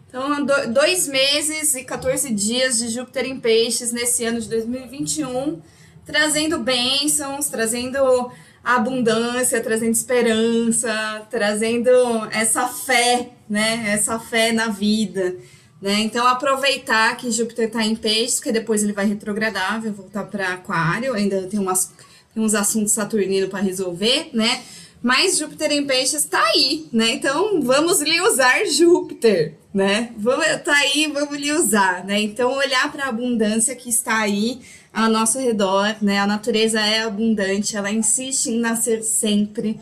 [0.08, 5.62] Então, dois meses e 14 dias de Júpiter em Peixes nesse ano de 2021,
[6.04, 8.30] trazendo bênçãos, trazendo
[8.62, 11.90] abundância, trazendo esperança, trazendo
[12.30, 13.84] essa fé, né?
[13.88, 15.36] Essa fé na vida.
[15.82, 15.98] Né?
[15.98, 20.52] Então, aproveitar que Júpiter está em peixes, porque depois ele vai retrogradar, vai voltar para
[20.52, 21.92] Aquário, ainda tem, umas,
[22.32, 24.62] tem uns assuntos saturninos para resolver, né?
[25.02, 27.10] Mas Júpiter em peixes tá aí, né?
[27.10, 30.12] Então vamos lhe usar Júpiter, né?
[30.16, 32.20] Vamos, tá aí, vamos lhe usar, né?
[32.20, 34.60] Então olhar para a abundância que está aí
[34.92, 36.20] ao nosso redor, né?
[36.20, 39.80] A natureza é abundante, ela insiste em nascer sempre.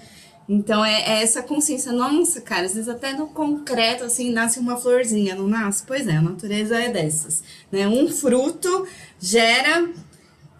[0.49, 4.77] Então é, é essa consciência, nossa, cara, às vezes até no concreto assim nasce uma
[4.77, 5.85] florzinha, não nasce?
[5.87, 7.87] Pois é, a natureza é dessas, né?
[7.87, 8.87] Um fruto
[9.21, 9.87] gera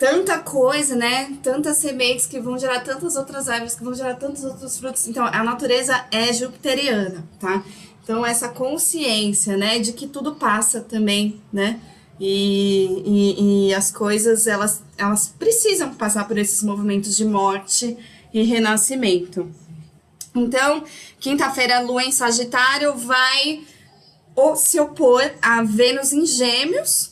[0.01, 1.37] tanta coisa, né?
[1.43, 5.07] Tantas sementes que vão gerar tantas outras árvores, que vão gerar tantos outros frutos.
[5.07, 7.63] Então, a natureza é jupiteriana, tá?
[8.03, 11.79] Então, essa consciência, né, de que tudo passa também, né?
[12.19, 17.97] E, e, e as coisas, elas, elas precisam passar por esses movimentos de morte
[18.33, 19.51] e renascimento.
[20.35, 20.83] Então,
[21.19, 23.65] quinta-feira, a lua em Sagitário vai
[24.57, 27.11] se opor a Vênus em Gêmeos,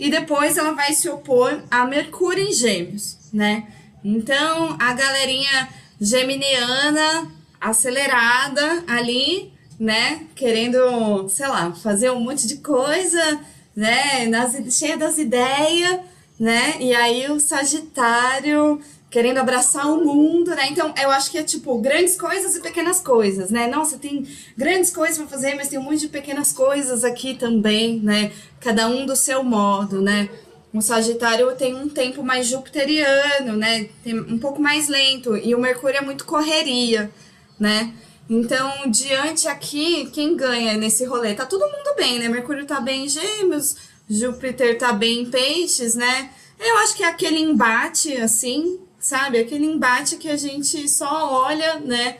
[0.00, 3.68] e depois ela vai se opor a Mercúrio em Gêmeos, né?
[4.02, 5.68] Então, a galerinha
[6.00, 7.30] geminiana
[7.60, 13.40] acelerada ali, né, querendo, sei lá, fazer um monte de coisa,
[13.76, 16.00] né, nas, cheia das ideias,
[16.38, 16.76] né?
[16.80, 18.80] E aí o Sagitário
[19.10, 20.68] querendo abraçar o mundo, né?
[20.70, 23.66] Então, eu acho que é tipo grandes coisas e pequenas coisas, né?
[23.66, 27.98] Nossa, tem grandes coisas para fazer, mas tem um monte de pequenas coisas aqui também,
[27.98, 28.30] né?
[28.60, 30.28] Cada um do seu modo, né?
[30.72, 33.88] O Sagitário tem um tempo mais jupiteriano, né?
[34.04, 37.10] Tem um pouco mais lento e o Mercúrio é muito correria,
[37.58, 37.92] né?
[38.28, 41.34] Então, diante aqui, quem ganha nesse rolê?
[41.34, 42.28] Tá todo mundo bem, né?
[42.28, 43.74] Mercúrio tá bem em Gêmeos,
[44.08, 46.30] Júpiter tá bem em Peixes, né?
[46.60, 48.78] Eu acho que é aquele embate assim,
[49.10, 49.38] sabe?
[49.40, 52.18] Aquele embate que a gente só olha, né?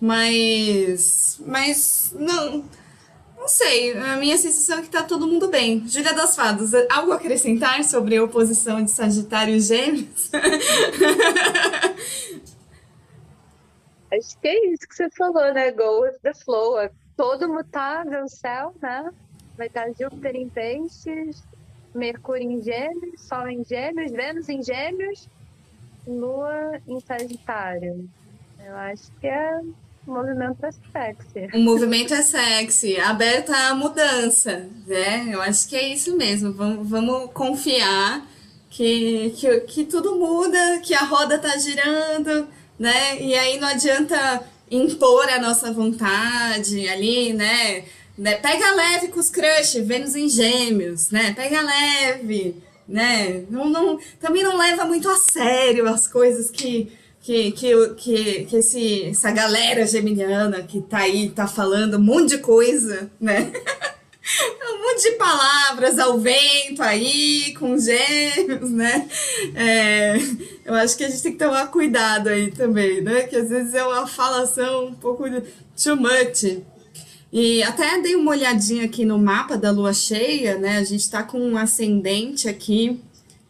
[0.00, 1.38] Mas.
[1.46, 2.14] Mas.
[2.18, 2.64] Não.
[3.36, 3.92] Não sei.
[3.96, 5.86] A minha sensação é que tá todo mundo bem.
[5.86, 10.30] Júlia das Fadas, algo a acrescentar sobre a oposição de Sagitário e Gêmeos?
[14.12, 15.70] Acho que é isso que você falou, né?
[15.70, 16.76] Go with the flow.
[17.16, 19.10] Todo mutável céu, né?
[19.56, 21.44] Vai estar Júpiter em peixes,
[21.94, 25.28] Mercúrio em gêmeos, Sol em gêmeos, Vênus em gêmeos
[26.10, 28.08] Lua em Sagitário.
[28.64, 29.60] Eu acho que é
[30.06, 31.56] o movimento é sexy.
[31.56, 35.28] O movimento é sexy, aberta à mudança, né?
[35.30, 36.52] Eu acho que é isso mesmo.
[36.52, 38.26] Vamos, vamos confiar
[38.70, 42.48] que, que, que tudo muda, que a roda tá girando,
[42.78, 43.20] né?
[43.20, 47.84] E aí não adianta impor a nossa vontade ali, né?
[48.16, 48.36] né?
[48.36, 51.32] Pega leve com os crush, Vênus em gêmeos, né?
[51.34, 52.56] Pega leve
[52.90, 53.44] né?
[53.48, 58.56] Não, não, também não leva muito a sério as coisas que, que, que, que, que
[58.56, 63.52] esse, essa galera geminiana que tá aí, tá falando um monte de coisa, né?
[64.74, 69.08] um monte de palavras ao vento aí, com gêmeos, né?
[69.54, 70.16] É,
[70.64, 73.22] eu acho que a gente tem que tomar cuidado aí também, né?
[73.22, 75.24] Que às vezes é uma falação um pouco
[75.82, 76.62] too much.
[77.32, 80.78] E até dei uma olhadinha aqui no mapa da lua cheia, né?
[80.78, 83.00] A gente está com um ascendente aqui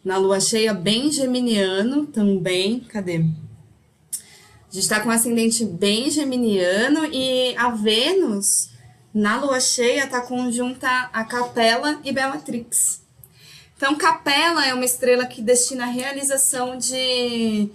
[0.05, 2.81] na lua cheia bem geminiano também.
[2.81, 3.17] Cadê?
[3.17, 8.69] A gente está com um ascendente bem geminiano e a Vênus
[9.13, 13.01] na lua cheia está conjunta a Capela e Bellatrix.
[13.75, 17.67] Então, Capela é uma estrela que destina a realização de,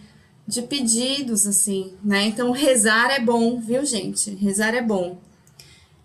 [0.47, 2.27] de pedidos, assim, né?
[2.27, 4.31] Então, rezar é bom, viu, gente?
[4.37, 5.19] Rezar é bom.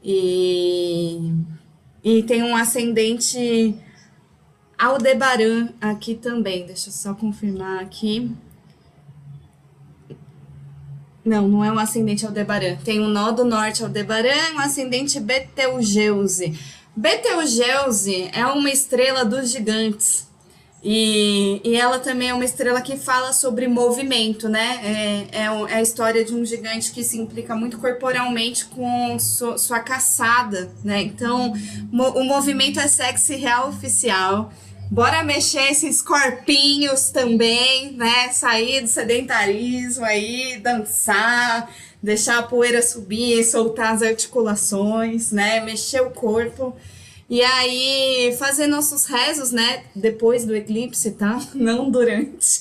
[0.04, 1.32] E,
[2.04, 3.76] e tem um ascendente
[4.78, 6.66] Aldebaran aqui também.
[6.66, 8.32] Deixa eu só confirmar aqui.
[11.24, 12.78] Não, não é um ascendente Aldebaran.
[12.78, 16.60] Tem um nó do norte Aldebaran, um ascendente Betelgeuse.
[16.96, 20.31] Betelgeuse é uma estrela dos gigantes.
[20.84, 24.80] E, e ela também é uma estrela que fala sobre movimento, né?
[24.84, 29.60] É, é, é a história de um gigante que se implica muito corporalmente com su,
[29.60, 31.04] sua caçada, né?
[31.04, 31.54] Então,
[31.92, 34.52] mo, o movimento é sexy real oficial.
[34.90, 38.30] Bora mexer esses corpinhos também, né?
[38.30, 41.70] Sair do sedentarismo aí, dançar,
[42.02, 45.60] deixar a poeira subir, soltar as articulações, né?
[45.60, 46.76] Mexer o corpo.
[47.32, 49.86] E aí, fazer nossos rezos, né?
[49.96, 51.40] Depois do eclipse, tá?
[51.56, 52.60] Não durante.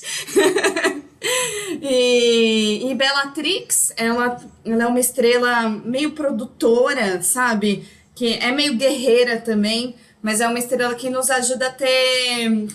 [1.81, 7.85] e, e Bellatrix, ela, ela é uma estrela meio produtora, sabe?
[8.15, 12.69] Que é meio guerreira também, mas é uma estrela que nos ajuda a ter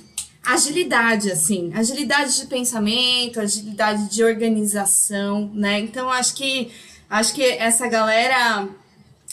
[0.45, 5.81] agilidade, assim, agilidade de pensamento, agilidade de organização, né?
[5.81, 6.71] Então acho que
[7.09, 8.69] acho que essa galera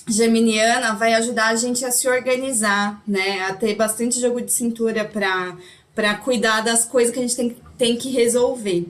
[0.07, 3.45] geminiana vai ajudar a gente a se organizar, né?
[3.45, 5.55] A ter bastante jogo de cintura para
[5.95, 8.87] para cuidar das coisas que a gente tem, tem que resolver.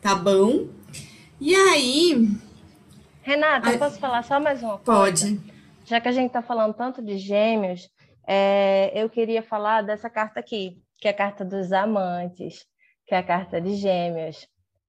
[0.00, 0.68] Tá bom?
[1.40, 2.28] E aí.
[3.22, 3.78] Renata, a...
[3.78, 5.00] posso falar só mais uma coisa?
[5.26, 5.40] Pode.
[5.84, 7.90] Já que a gente está falando tanto de gêmeos,
[8.26, 12.64] é, eu queria falar dessa carta aqui, que é a carta dos amantes,
[13.06, 14.46] que é a carta de gêmeos,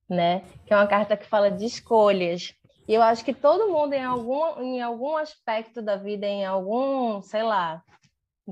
[0.09, 0.43] né?
[0.65, 2.53] Que é uma carta que fala de escolhas.
[2.91, 7.21] E eu acho que todo mundo, em algum, em algum aspecto da vida, em algum,
[7.21, 7.81] sei lá,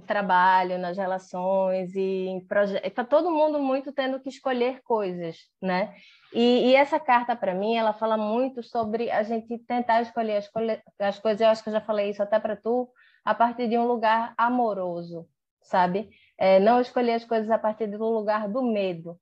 [0.07, 5.93] trabalho, nas relações e em projetos, está todo mundo muito tendo que escolher coisas, né?
[6.33, 10.49] E, e essa carta para mim, ela fala muito sobre a gente tentar escolher as,
[10.97, 11.41] as coisas.
[11.41, 12.89] Eu acho que eu já falei isso até para tu,
[13.25, 15.27] a partir de um lugar amoroso,
[15.63, 16.11] sabe?
[16.37, 19.19] É, não escolher as coisas a partir do lugar do medo,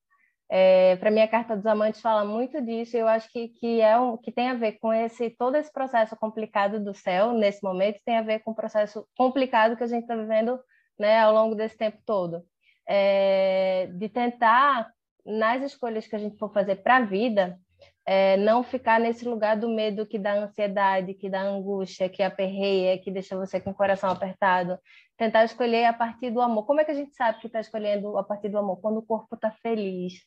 [0.49, 2.95] é, para mim, a Carta dos Amantes fala muito disso.
[2.95, 6.15] Eu acho que, que, é um, que tem a ver com esse todo esse processo
[6.15, 10.03] complicado do céu, nesse momento, tem a ver com o processo complicado que a gente
[10.03, 10.59] está vivendo
[10.97, 12.43] né, ao longo desse tempo todo.
[12.87, 14.89] É, de tentar,
[15.25, 17.59] nas escolhas que a gente for fazer para a vida,
[18.05, 22.97] é, não ficar nesse lugar do medo que dá ansiedade, que dá angústia, que aperreia,
[22.97, 24.79] que deixa você com o coração apertado.
[25.17, 26.65] Tentar escolher a partir do amor.
[26.65, 28.79] Como é que a gente sabe que está escolhendo a partir do amor?
[28.79, 30.25] Quando o corpo está feliz,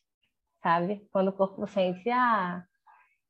[0.63, 1.07] sabe?
[1.13, 2.63] Quando o corpo sente, ah,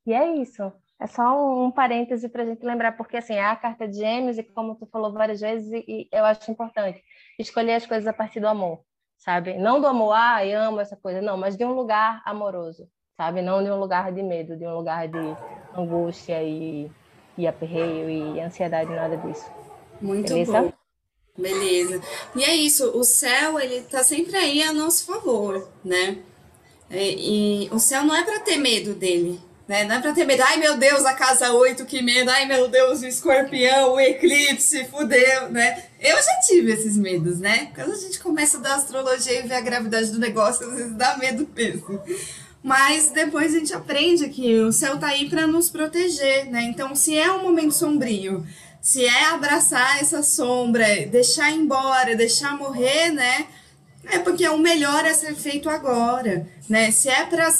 [0.07, 0.73] e é isso.
[0.99, 4.37] É só um parêntese para a gente lembrar, porque assim, é a carta de gêmeos,
[4.37, 7.03] e como tu falou várias vezes, e, eu acho importante
[7.39, 8.81] escolher as coisas a partir do amor,
[9.17, 9.57] sabe?
[9.57, 13.41] Não do amor, ah, eu amo essa coisa, não, mas de um lugar amoroso, sabe?
[13.41, 15.37] Não de um lugar de medo, de um lugar de
[15.75, 16.91] angústia e,
[17.39, 19.51] e aperreio e ansiedade, nada disso.
[20.03, 20.53] Muito Beleza?
[20.53, 20.73] bom.
[21.39, 22.03] Beleza.
[22.37, 26.19] E é isso, o céu, ele tá sempre aí a nosso favor, né?
[26.91, 29.85] E, e o céu não é para ter medo dele, né?
[29.85, 32.69] Não é pra ter medo, ai meu Deus, a casa 8, que medo, ai meu
[32.69, 35.85] Deus, o escorpião, o eclipse, fudeu, né?
[36.01, 37.71] Eu já tive esses medos, né?
[37.75, 40.95] Quando a gente começa a dar astrologia e ver a gravidade do negócio, às vezes
[40.95, 42.03] dá medo mesmo.
[42.63, 46.63] Mas depois a gente aprende que o céu tá aí para nos proteger, né?
[46.65, 48.45] Então, se é um momento sombrio,
[48.83, 53.47] se é abraçar essa sombra, deixar embora, deixar morrer, né?
[54.05, 56.91] É porque o melhor é ser feito agora, né?
[56.91, 57.51] Se é para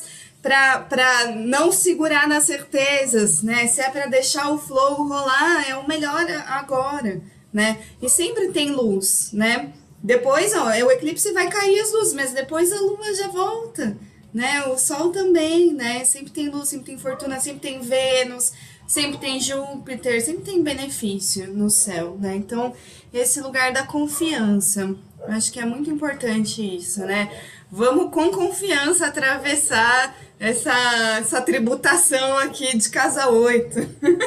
[0.43, 3.67] para não segurar nas certezas, né?
[3.67, 7.21] Se é para deixar o flow rolar, é o melhor agora,
[7.53, 7.79] né?
[8.01, 9.71] E sempre tem luz, né?
[10.03, 13.99] Depois, ó, o eclipse vai cair as luzes, mas depois a lua já volta,
[14.33, 14.65] né?
[14.65, 16.05] O sol também, né?
[16.05, 18.53] Sempre tem luz, sempre tem fortuna, sempre tem Vênus,
[18.87, 22.35] sempre tem Júpiter, sempre tem benefício no céu, né?
[22.35, 22.73] Então,
[23.13, 24.97] esse lugar da confiança,
[25.29, 27.31] acho que é muito importante isso, né?
[27.71, 33.79] Vamos com confiança atravessar essa, essa tributação aqui de casa 8.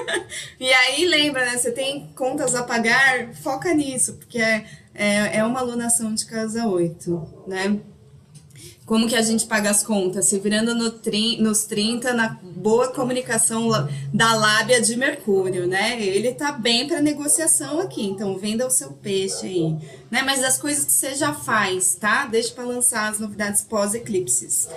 [0.60, 1.58] e aí, lembra, né?
[1.58, 6.68] Você tem contas a pagar, foca nisso, porque é, é, é uma alunação de casa
[6.68, 7.80] 8, né?
[8.86, 10.26] Como que a gente paga as contas?
[10.26, 13.70] Se virando no tri, nos 30, na boa comunicação
[14.14, 16.02] da lábia de Mercúrio, né?
[16.02, 19.76] Ele tá bem para negociação aqui, então venda o seu peixe aí,
[20.12, 20.22] né?
[20.24, 22.26] Mas as coisas que você já faz, tá?
[22.26, 24.68] Deixa para lançar as novidades pós-eclipses.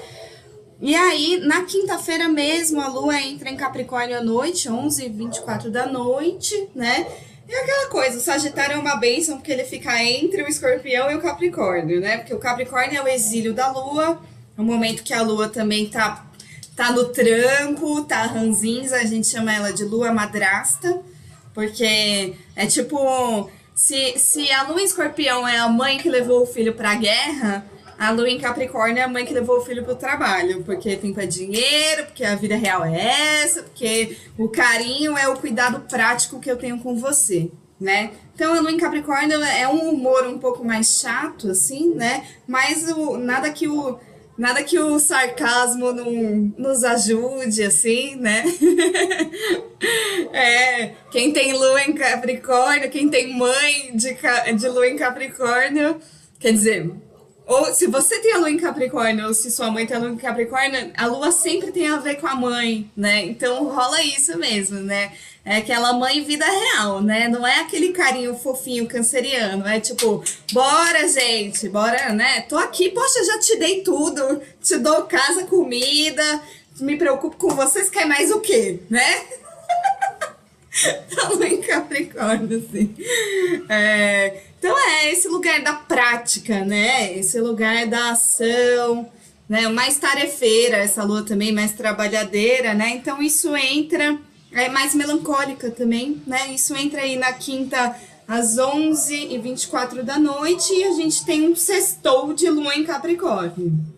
[0.81, 5.71] E aí, na quinta-feira mesmo, a lua entra em Capricórnio à noite, 11 e 24
[5.71, 7.07] da noite, né?
[7.49, 11.15] E aquela coisa, o Sagitário é uma bênção porque ele fica entre o escorpião e
[11.15, 12.19] o Capricórnio, né?
[12.19, 14.21] Porque o Capricórnio é o exílio da lua,
[14.57, 16.27] é o momento que a lua também tá,
[16.75, 21.01] tá no tranco, tá ranzinza, a gente chama ela de lua madrasta,
[21.55, 26.75] porque é tipo, se, se a lua escorpião é a mãe que levou o filho
[26.75, 27.65] pra guerra,
[27.99, 31.21] a lua em Capricórnio é a mãe que levou o filho pro trabalho, porque tempo
[31.21, 36.39] é dinheiro, porque a vida real é essa, porque o carinho é o cuidado prático
[36.39, 38.11] que eu tenho com você, né?
[38.35, 42.27] Então a lua em Capricórnio é um humor um pouco mais chato, assim, né?
[42.47, 43.99] Mas o, nada que o
[44.37, 48.45] nada que o sarcasmo não nos ajude, assim, né?
[50.33, 54.15] é, quem tem lua em Capricórnio, quem tem mãe de,
[54.55, 55.99] de lua em Capricórnio,
[56.39, 56.93] quer dizer,
[57.47, 60.11] ou se você tem a lua em Capricórnio, ou se sua mãe tem a lua
[60.11, 63.25] em Capricórnio, a lua sempre tem a ver com a mãe, né?
[63.25, 65.13] Então rola isso mesmo, né?
[65.45, 67.29] É aquela mãe vida real, né?
[67.29, 69.65] Não é aquele carinho fofinho canceriano.
[69.65, 72.41] É tipo, bora, gente, bora, né?
[72.43, 74.43] Tô aqui, poxa, já te dei tudo.
[74.61, 76.43] Te dou casa, comida.
[76.81, 79.25] Me preocupo com vocês, quer mais o quê, né?
[81.19, 82.95] A lua em Capricórnio, assim.
[83.69, 87.17] É, então é esse lugar da prática, né?
[87.17, 89.09] Esse lugar da ação,
[89.49, 89.69] né?
[89.69, 92.91] Mais tarefeira, essa lua também mais trabalhadeira, né?
[92.91, 94.19] Então isso entra,
[94.53, 96.49] é mais melancólica também, né?
[96.49, 97.97] Isso entra aí na quinta
[98.27, 102.85] às 11 e 24 da noite e a gente tem um sextou de lua em
[102.85, 103.96] Capricórnio.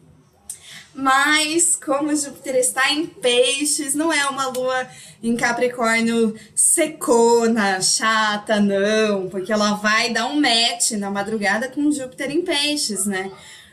[1.00, 4.84] Mas, como Júpiter está em peixes, não é uma lua
[5.22, 12.32] em Capricórnio secona, chata, não, porque ela vai dar um match na madrugada com Júpiter
[12.32, 13.30] em peixes, né?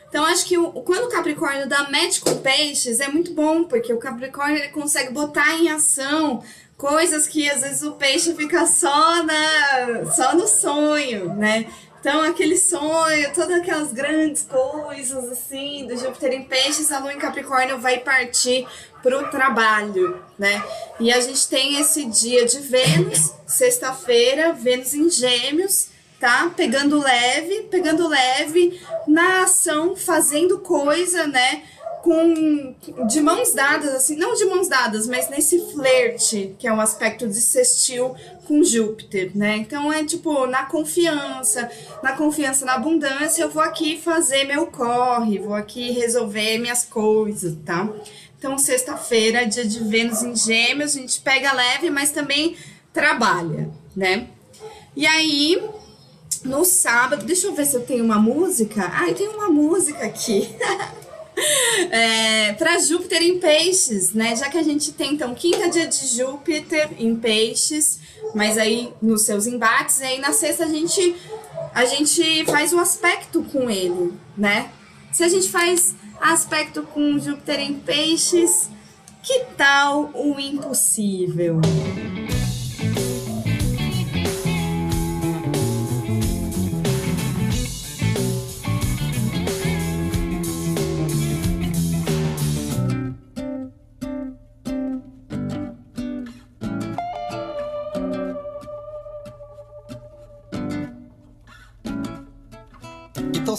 [0.08, 3.92] Então, acho que o, quando o Capricórnio dá match com peixes, é muito bom, porque
[3.92, 6.44] o Capricórnio ele consegue botar em ação
[6.76, 11.66] coisas que às vezes o peixe fica só, na, só no sonho, né?
[12.08, 17.18] Então, aquele sonho, todas aquelas grandes coisas, assim, do Júpiter em Peixes, a Lua em
[17.18, 18.64] Capricórnio vai partir
[19.02, 20.62] para o trabalho, né?
[21.00, 25.88] E a gente tem esse dia de Vênus, sexta-feira, Vênus em Gêmeos,
[26.20, 26.48] tá?
[26.56, 31.64] Pegando leve, pegando leve na ação, fazendo coisa, né?
[32.06, 32.72] Com
[33.08, 37.26] de mãos dadas, assim, não de mãos dadas, mas nesse flerte, que é um aspecto
[37.26, 38.14] de sextil
[38.46, 39.56] com Júpiter, né?
[39.56, 41.68] Então é tipo, na confiança,
[42.04, 47.56] na confiança, na abundância, eu vou aqui fazer meu corre, vou aqui resolver minhas coisas,
[47.64, 47.92] tá?
[48.38, 52.54] Então, sexta-feira, dia de Vênus em Gêmeos, a gente pega leve, mas também
[52.92, 54.28] trabalha, né?
[54.94, 55.60] E aí,
[56.44, 58.92] no sábado, deixa eu ver se eu tenho uma música.
[58.94, 60.48] Ah, eu tenho uma música aqui.
[61.90, 64.34] É, para Júpiter em peixes, né?
[64.34, 67.98] Já que a gente tem então quinta dia de Júpiter em peixes,
[68.34, 71.14] mas aí nos seus embates, e aí na sexta a gente
[71.74, 74.70] a gente faz um aspecto com ele, né?
[75.12, 78.70] Se a gente faz aspecto com Júpiter em peixes,
[79.22, 81.60] que tal o impossível?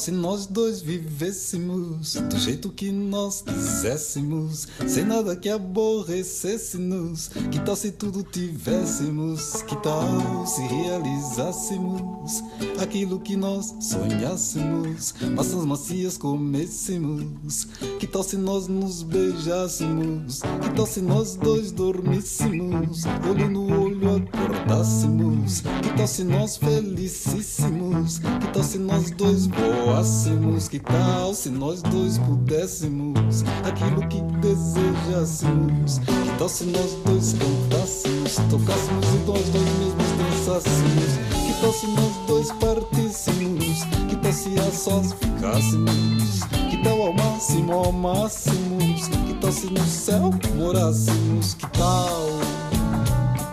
[0.08, 7.28] Se nós dois vivêssemos do jeito que nós quiséssemos, sem nada que aborrecesse-nos?
[7.52, 9.64] Que tal se tudo tivéssemos?
[9.64, 12.42] Que tal se realizássemos
[12.82, 15.14] aquilo que nós sonhássemos?
[15.36, 17.68] Maçãs macias comêssemos?
[18.00, 20.40] Que tal se nós nos beijássemos?
[20.40, 23.04] Que tal se nós dois dormíssemos?
[23.30, 25.62] Olho no acordássemos?
[25.62, 28.20] Que tal se nós felicíssimos?
[28.20, 30.68] Que tal se nós dois voássemos?
[30.68, 36.00] que tal se nós dois pudéssemos aquilo que desejássemos?
[36.00, 41.18] Que tal se nós dois cantássemos, tocássemos e nós dois mesmos dançássemos?
[41.46, 43.84] Que tal se nós dois partíssemos?
[44.10, 46.44] Que tal se a sós ficássemos?
[46.70, 49.08] Que tal ao máximo, ao máximos?
[49.08, 51.54] Que tal se no céu morássemos?
[51.54, 52.57] Que tal?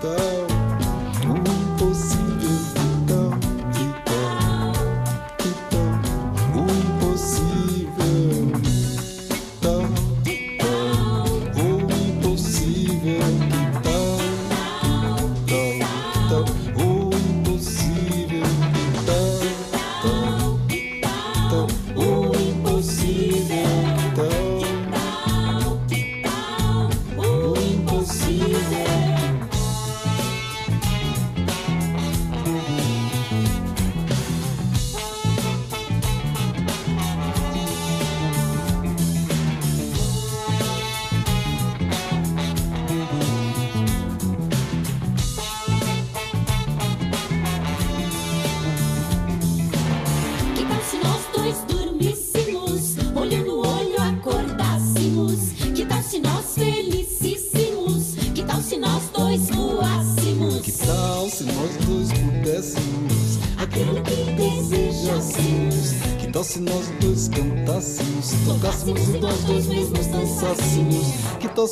[0.04, 0.43] Que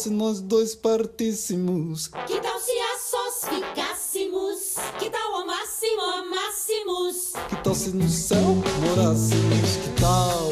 [0.02, 2.08] se nós dois partíssemos?
[2.26, 4.74] Que tal se a sós ficássemos?
[4.98, 7.32] Que tal ao máximo amássemos?
[7.48, 9.76] Que tal se no céu morássemos?
[9.76, 10.48] Que tal?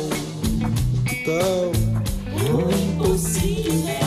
[1.04, 1.72] Que tal?
[2.54, 3.99] O impossível.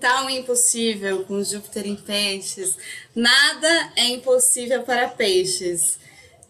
[0.00, 2.76] Tal o impossível com Júpiter em peixes?
[3.14, 5.98] Nada é impossível para peixes.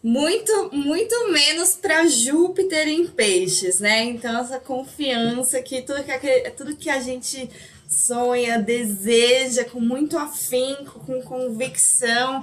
[0.02, 4.04] Muito, muito menos para Júpiter em peixes, né?
[4.04, 7.50] Então, essa confiança que tudo que, tudo que a gente
[7.90, 12.40] sonha, deseja com muito afinco, com convicção,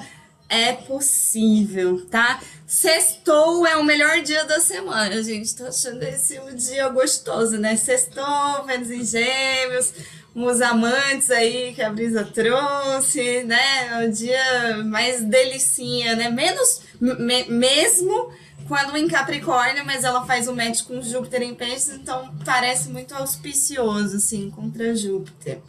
[0.50, 2.40] é possível, tá?
[2.66, 5.56] Sextou é o melhor dia da semana, gente.
[5.56, 7.76] Tô achando esse um dia gostoso, né?
[7.76, 9.94] Sextou, Vênus em Gêmeos,
[10.36, 14.04] os amantes aí que a Brisa trouxe, né?
[14.04, 16.30] É o dia mais delicinha, né?
[16.30, 18.32] Menos, me, mesmo
[18.68, 23.16] quando em Capricórnio, mas ela faz o match com Júpiter em Peixes, então parece muito
[23.16, 25.60] auspicioso, assim, contra Júpiter.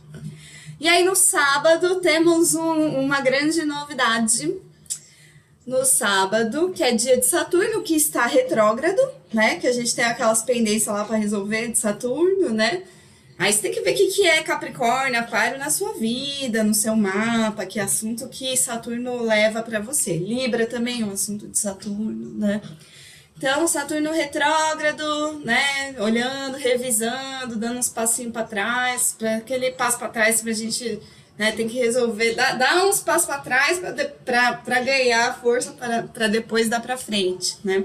[0.81, 4.68] E aí no sábado temos um, uma grande novidade
[5.69, 9.57] no sábado, que é dia de Saturno, que está retrógrado, né?
[9.57, 12.85] Que a gente tem aquelas pendências lá para resolver de Saturno, né?
[13.39, 16.73] Aí você tem que ver o que, que é Capricórnio, Aquário na sua vida, no
[16.73, 20.16] seu mapa, que assunto que Saturno leva para você.
[20.16, 22.62] Libra também é um assunto de Saturno, né?
[23.37, 25.95] Então, Saturno retrógrado, né?
[25.99, 30.99] Olhando, revisando, dando uns passinhos para trás, para aquele passo para trás pra gente
[31.39, 33.80] né, tem que resolver, dar, dar uns passos para trás
[34.64, 37.84] para ganhar força para depois dar para frente, né?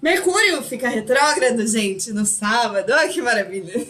[0.00, 2.90] Mercúrio fica retrógrado, gente, no sábado.
[2.90, 3.74] Olha que maravilha!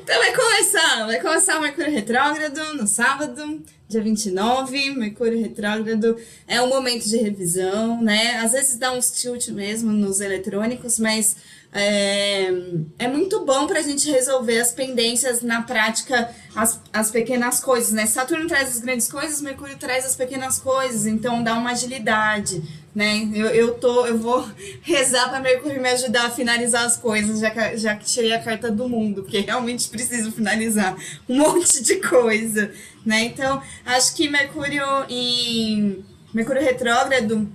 [0.00, 4.94] então vai começar, vai começar o Mercúrio retrógrado no sábado, dia 29.
[4.94, 8.36] Mercúrio retrógrado é um momento de revisão, né?
[8.36, 11.34] Às vezes dá uns tilt mesmo nos eletrônicos, mas
[11.72, 12.52] é,
[12.98, 17.92] é muito bom para a gente resolver as pendências na prática, as, as pequenas coisas,
[17.92, 18.06] né?
[18.06, 22.60] Saturno traz as grandes coisas, Mercúrio traz as pequenas coisas, então dá uma agilidade,
[22.92, 23.28] né?
[23.32, 24.44] Eu, eu, tô, eu vou
[24.82, 28.42] rezar para Mercúrio me ajudar a finalizar as coisas, já que, já que tirei a
[28.42, 30.96] carta do mundo, porque realmente preciso finalizar
[31.28, 32.72] um monte de coisa,
[33.06, 33.22] né?
[33.26, 36.04] Então, acho que Mercúrio em
[36.34, 37.48] Mercúrio retrógrado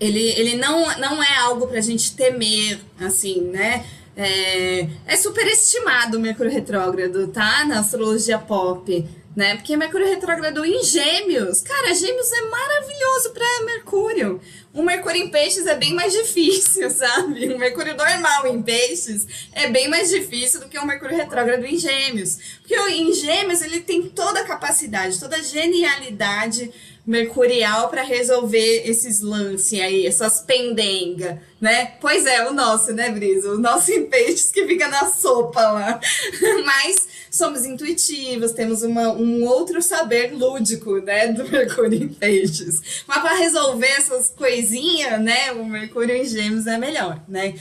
[0.00, 3.84] ele, ele não, não é algo pra gente temer, assim, né?
[4.16, 7.64] É, é superestimado o Mercúrio retrógrado, tá?
[7.64, 9.54] Na astrologia pop, né?
[9.54, 14.40] Porque Mercúrio retrógrado em Gêmeos, cara, Gêmeos é maravilhoso para Mercúrio.
[14.74, 17.54] O Mercúrio em Peixes é bem mais difícil, sabe?
[17.54, 21.78] O Mercúrio normal em Peixes é bem mais difícil do que o Mercúrio retrógrado em
[21.78, 22.38] Gêmeos.
[22.60, 26.72] Porque em Gêmeos ele tem toda a capacidade, toda a genialidade
[27.08, 31.92] mercurial para resolver esses lances aí, essas pendenga, né?
[32.02, 33.52] Pois é, o nosso, né, Brisa?
[33.52, 36.00] O nosso peixes que fica na sopa lá.
[36.66, 43.02] Mas somos intuitivos, temos uma, um outro saber lúdico, né, do Mercúrio em peixes.
[43.06, 47.54] Mas para resolver essas coisinhas, né, o Mercúrio em gêmeos é melhor, né?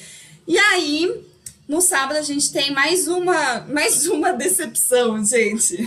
[0.46, 1.24] E aí,
[1.68, 5.78] no sábado a gente tem mais uma, mais uma decepção, gente.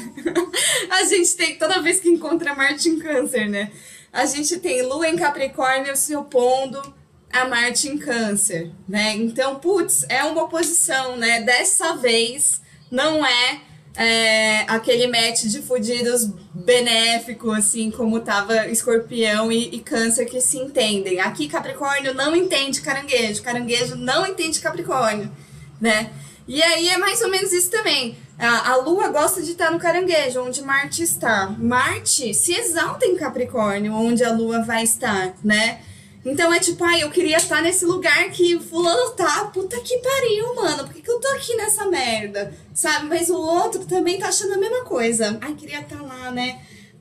[0.91, 3.73] a gente tem toda vez que encontra Marte em Câncer, né?
[4.13, 6.81] A gente tem Lua em Capricórnio se opondo
[7.33, 9.17] a Marte em Câncer, né?
[9.17, 11.41] Então, putz, é uma oposição, né?
[11.41, 12.61] Dessa vez
[12.91, 13.61] não é,
[13.97, 20.59] é aquele match de fudidos benéfico, assim como tava Escorpião e, e Câncer que se
[20.59, 21.21] entendem.
[21.21, 25.33] Aqui Capricórnio não entende Caranguejo, Caranguejo não entende Capricórnio
[25.81, 26.11] né?
[26.47, 28.17] E aí é mais ou menos isso também.
[28.39, 31.55] A, a Lua gosta de estar no caranguejo, onde Marte está.
[31.59, 35.81] Marte se exalta em Capricórnio, onde a Lua vai estar, né?
[36.25, 40.55] Então é tipo, ai, eu queria estar nesse lugar que fulano tá, puta que pariu,
[40.55, 42.53] mano, por que, que eu tô aqui nessa merda?
[42.75, 43.07] Sabe?
[43.07, 45.39] Mas o outro também tá achando a mesma coisa.
[45.41, 46.61] Ai, queria estar lá, né?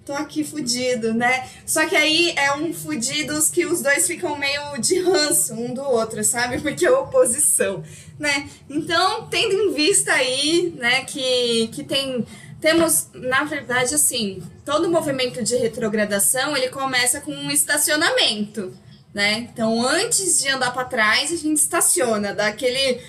[0.10, 1.48] Tô aqui fudido, né?
[1.68, 5.84] Só que aí é um fudidos que os dois ficam meio de ranço um do
[5.84, 6.58] outro, sabe?
[6.62, 7.84] Porque é oposição,
[8.18, 8.50] né?
[8.68, 12.26] Então, tendo em vista aí, né, que, que tem
[12.60, 18.74] temos, na verdade, assim, todo movimento de retrogradação, ele começa com um estacionamento,
[19.14, 19.48] né?
[19.54, 23.00] Então, antes de andar para trás, a gente estaciona, dá aquele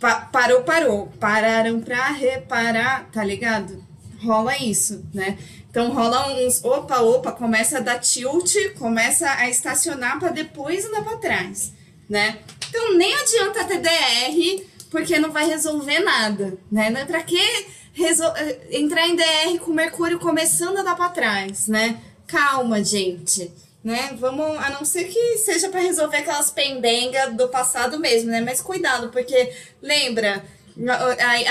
[0.00, 3.84] pa parou, parou, pararam para reparar, tá ligado?
[4.24, 5.38] Rola isso, né?
[5.76, 11.04] Então rola uns opa, opa, começa a dar tilt, começa a estacionar para depois andar
[11.04, 11.70] para trás,
[12.08, 12.38] né?
[12.66, 16.90] Então nem adianta ter DR, porque não vai resolver nada, né?
[16.96, 22.00] É para que eh, entrar em DR com Mercúrio começando a dar para trás, né?
[22.26, 23.52] Calma, gente.
[23.84, 24.16] Né?
[24.18, 28.40] Vamos, a não ser que seja para resolver aquelas pendengas do passado mesmo, né?
[28.40, 29.52] Mas cuidado, porque
[29.82, 30.42] lembra,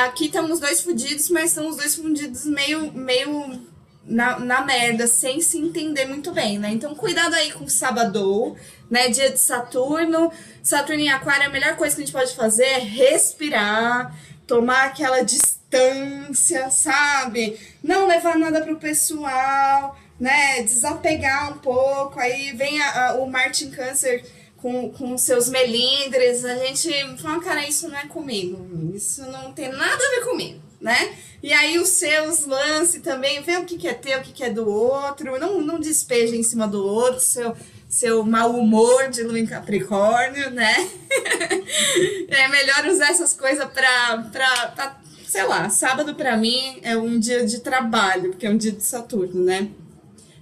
[0.03, 3.74] aqui estamos dois fudidos, mas são os dois fundidos meio, meio
[4.05, 6.69] na, na merda, sem se entender muito bem, né?
[6.71, 8.55] Então, cuidado aí com o sábado,
[8.89, 9.09] né?
[9.09, 10.31] Dia de Saturno.
[10.61, 15.21] Saturno em Aquário, a melhor coisa que a gente pode fazer é respirar, tomar aquela
[15.21, 17.59] distância, sabe?
[17.83, 20.61] Não levar nada pro pessoal, né?
[20.61, 22.19] Desapegar um pouco.
[22.19, 24.23] Aí vem a, a, o Martin Câncer
[24.57, 26.45] com, com seus melindres.
[26.45, 28.93] A gente fala, cara, isso não é comigo.
[28.95, 31.15] Isso não tem nada a ver comigo, né?
[31.41, 34.43] E aí os seus lances também, vê o que, que é teu, o que, que
[34.43, 37.57] é do outro, não, não despeja em cima do outro, seu,
[37.89, 40.87] seu mau humor de lua em Capricórnio, né?
[42.29, 47.19] é melhor usar essas coisas pra, pra, pra, sei lá, sábado pra mim é um
[47.19, 49.69] dia de trabalho, porque é um dia de Saturno, né?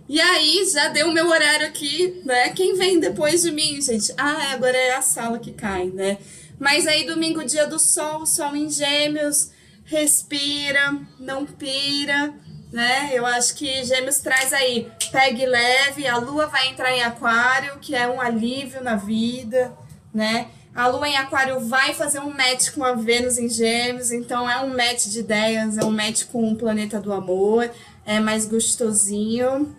[0.10, 2.50] E aí, já deu o meu horário aqui, né?
[2.50, 4.14] Quem vem depois de mim, gente?
[4.18, 6.18] Ah, agora é a sala que cai, né?
[6.60, 9.53] Mas aí, domingo, dia do sol, sol em gêmeos,
[9.86, 12.34] respira, não pira,
[12.72, 13.12] né?
[13.14, 17.96] Eu acho que Gêmeos traz aí, pegue leve, a lua vai entrar em Aquário, que
[17.96, 19.74] é um alívio na vida,
[20.14, 20.50] né?
[20.76, 24.60] A Lua em Aquário vai fazer um match com a Vênus em Gêmeos, então é
[24.60, 27.70] um match de ideias, é um match com o planeta do amor,
[28.04, 29.76] é mais gostosinho.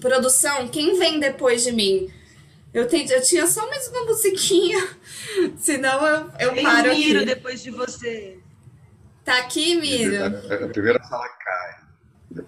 [0.00, 2.08] Produção, quem vem depois de mim?
[2.72, 4.88] Eu, tenho, eu tinha só mais uma musiquinha,
[5.58, 7.26] senão eu, eu paro o Miro aqui.
[7.26, 8.38] depois de você.
[9.30, 10.24] Tá aqui, Miro?
[10.24, 11.76] A, a primeira sala cai.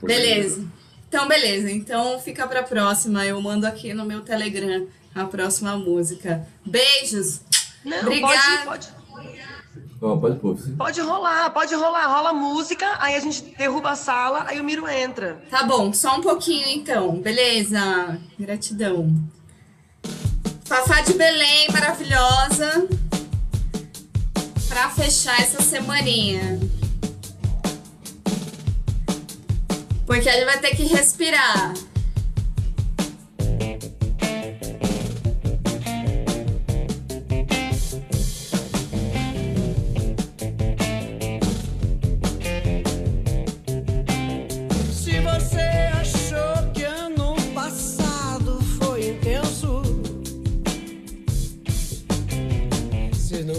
[0.03, 0.67] Beleza.
[1.09, 1.71] Então, beleza.
[1.71, 3.25] Então, fica pra próxima.
[3.25, 6.45] Eu mando aqui no meu Telegram a próxima música.
[6.67, 7.41] Beijos.
[7.85, 8.65] Não, Obrigada.
[8.65, 9.35] pode, pode,
[10.01, 10.59] Ó, pode pôr.
[10.59, 10.75] sim.
[10.75, 12.07] pode rolar, pode rolar.
[12.09, 15.41] Rola música, aí a gente derruba a sala, aí o Miro entra.
[15.51, 17.21] Tá bom, só um pouquinho então.
[17.21, 18.19] Beleza.
[18.37, 19.15] Gratidão.
[20.65, 22.89] Fafá de Belém, maravilhosa.
[24.73, 26.59] Pra fechar essa semaninha.
[30.07, 31.75] Porque a gente vai ter que respirar.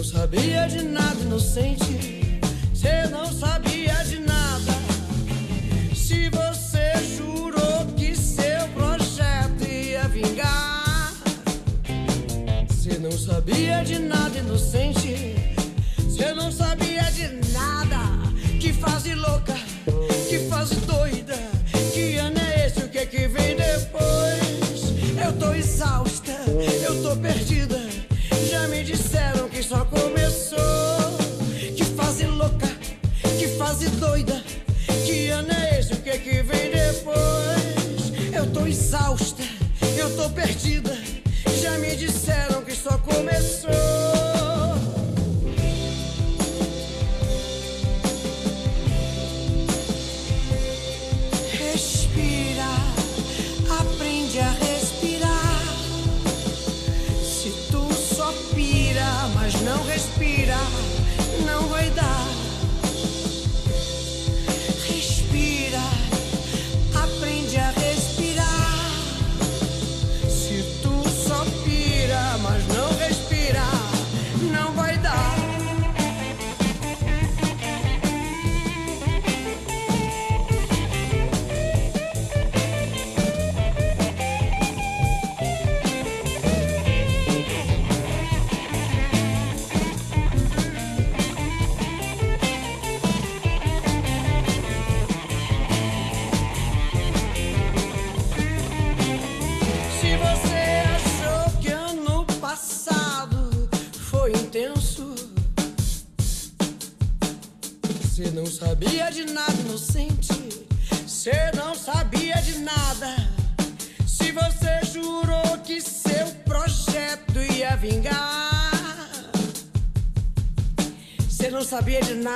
[0.04, 2.40] Sabia de nada, inocente.
[2.72, 4.72] Você não sabia de nada.
[5.94, 11.12] Se você jurou que seu projeto ia vingar,
[12.68, 15.34] você não sabia de nada, inocente.
[15.98, 17.98] Você não sabia de nada.
[18.60, 19.56] Que fase louca,
[20.28, 21.36] que fase doida.
[21.94, 22.80] Que ano é esse?
[22.80, 24.84] O que é que vem depois?
[25.24, 26.32] Eu tô exausta,
[26.86, 27.80] eu tô perdida.
[28.50, 29.43] Já me disseram
[33.84, 34.42] fase doida.
[35.04, 35.92] Que ano é esse?
[35.92, 38.12] O que é que vem depois?
[38.32, 39.42] Eu tô exausta,
[39.96, 40.96] eu tô perdida.
[41.60, 43.83] Já me disseram que só começou.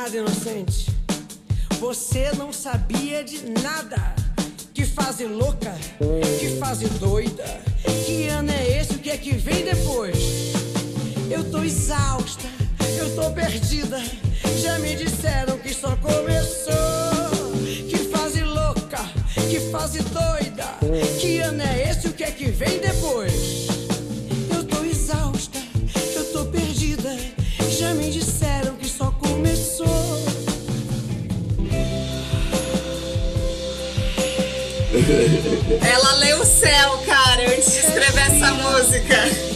[0.08, 0.86] Nada, inocente.
[1.78, 4.14] Você não sabia de nada.
[4.72, 5.74] Que fase louca,
[6.38, 7.44] que fase doida.
[8.06, 8.94] Que ano é esse?
[8.94, 10.16] O que é que vem depois?
[11.30, 12.46] Eu tô exausta,
[12.96, 14.00] eu tô perdida.
[14.62, 16.74] Já me disseram que só começou.
[17.88, 18.98] Que fase louca,
[19.50, 20.78] que fase doida.
[21.20, 22.08] Que ano é esse?
[22.08, 23.87] O que é que vem depois?
[35.10, 39.47] Ela leu o céu, cara, antes de escrever essa música.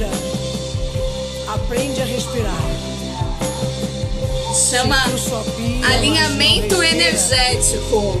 [0.00, 0.08] Respira,
[1.52, 2.56] aprende a respirar.
[4.70, 8.20] Chama mas Alinhamento não Energético.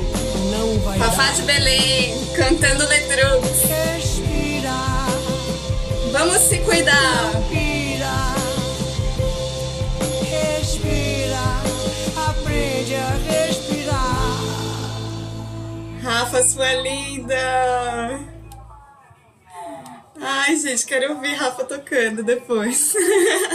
[0.50, 1.34] Não vai Fafá dar.
[1.34, 3.48] de Belém, cantando Letrux.
[3.62, 4.70] Respira,
[6.12, 7.32] Vamos se cuidar.
[7.48, 8.34] respira,
[10.30, 11.62] respira,
[12.28, 14.40] aprende a respirar.
[16.02, 18.19] Rafa, sua linda.
[20.50, 22.92] Ai, gente, quero ouvir Rafa tocando depois.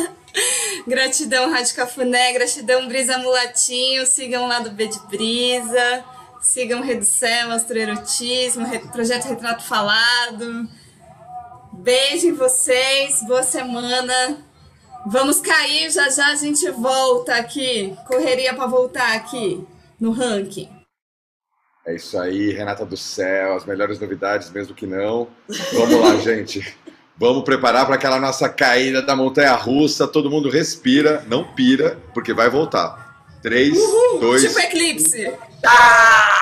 [0.88, 4.06] Gratidão, Rádio Cafuné, gratidão, Brisa Mulatinho.
[4.06, 6.06] Sigam lá do B de Brisa.
[6.40, 10.70] Sigam Redução, Astroerotismo, Projeto Retrato Falado.
[11.74, 14.38] Beijo em vocês, boa semana.
[15.06, 17.94] Vamos cair, já já a gente volta aqui.
[18.08, 19.68] Correria para voltar aqui
[20.00, 20.70] no ranking.
[21.86, 25.28] É isso aí, Renata do Céu, as melhores novidades, mesmo que não.
[25.74, 26.85] Vamos lá, gente.
[27.18, 30.06] Vamos preparar para aquela nossa caída da montanha russa.
[30.08, 33.24] Todo mundo respira, não pira, porque vai voltar.
[33.42, 33.78] Três,
[34.20, 34.42] dois.
[34.42, 35.32] Tipo eclipse.
[35.66, 36.36] Ah!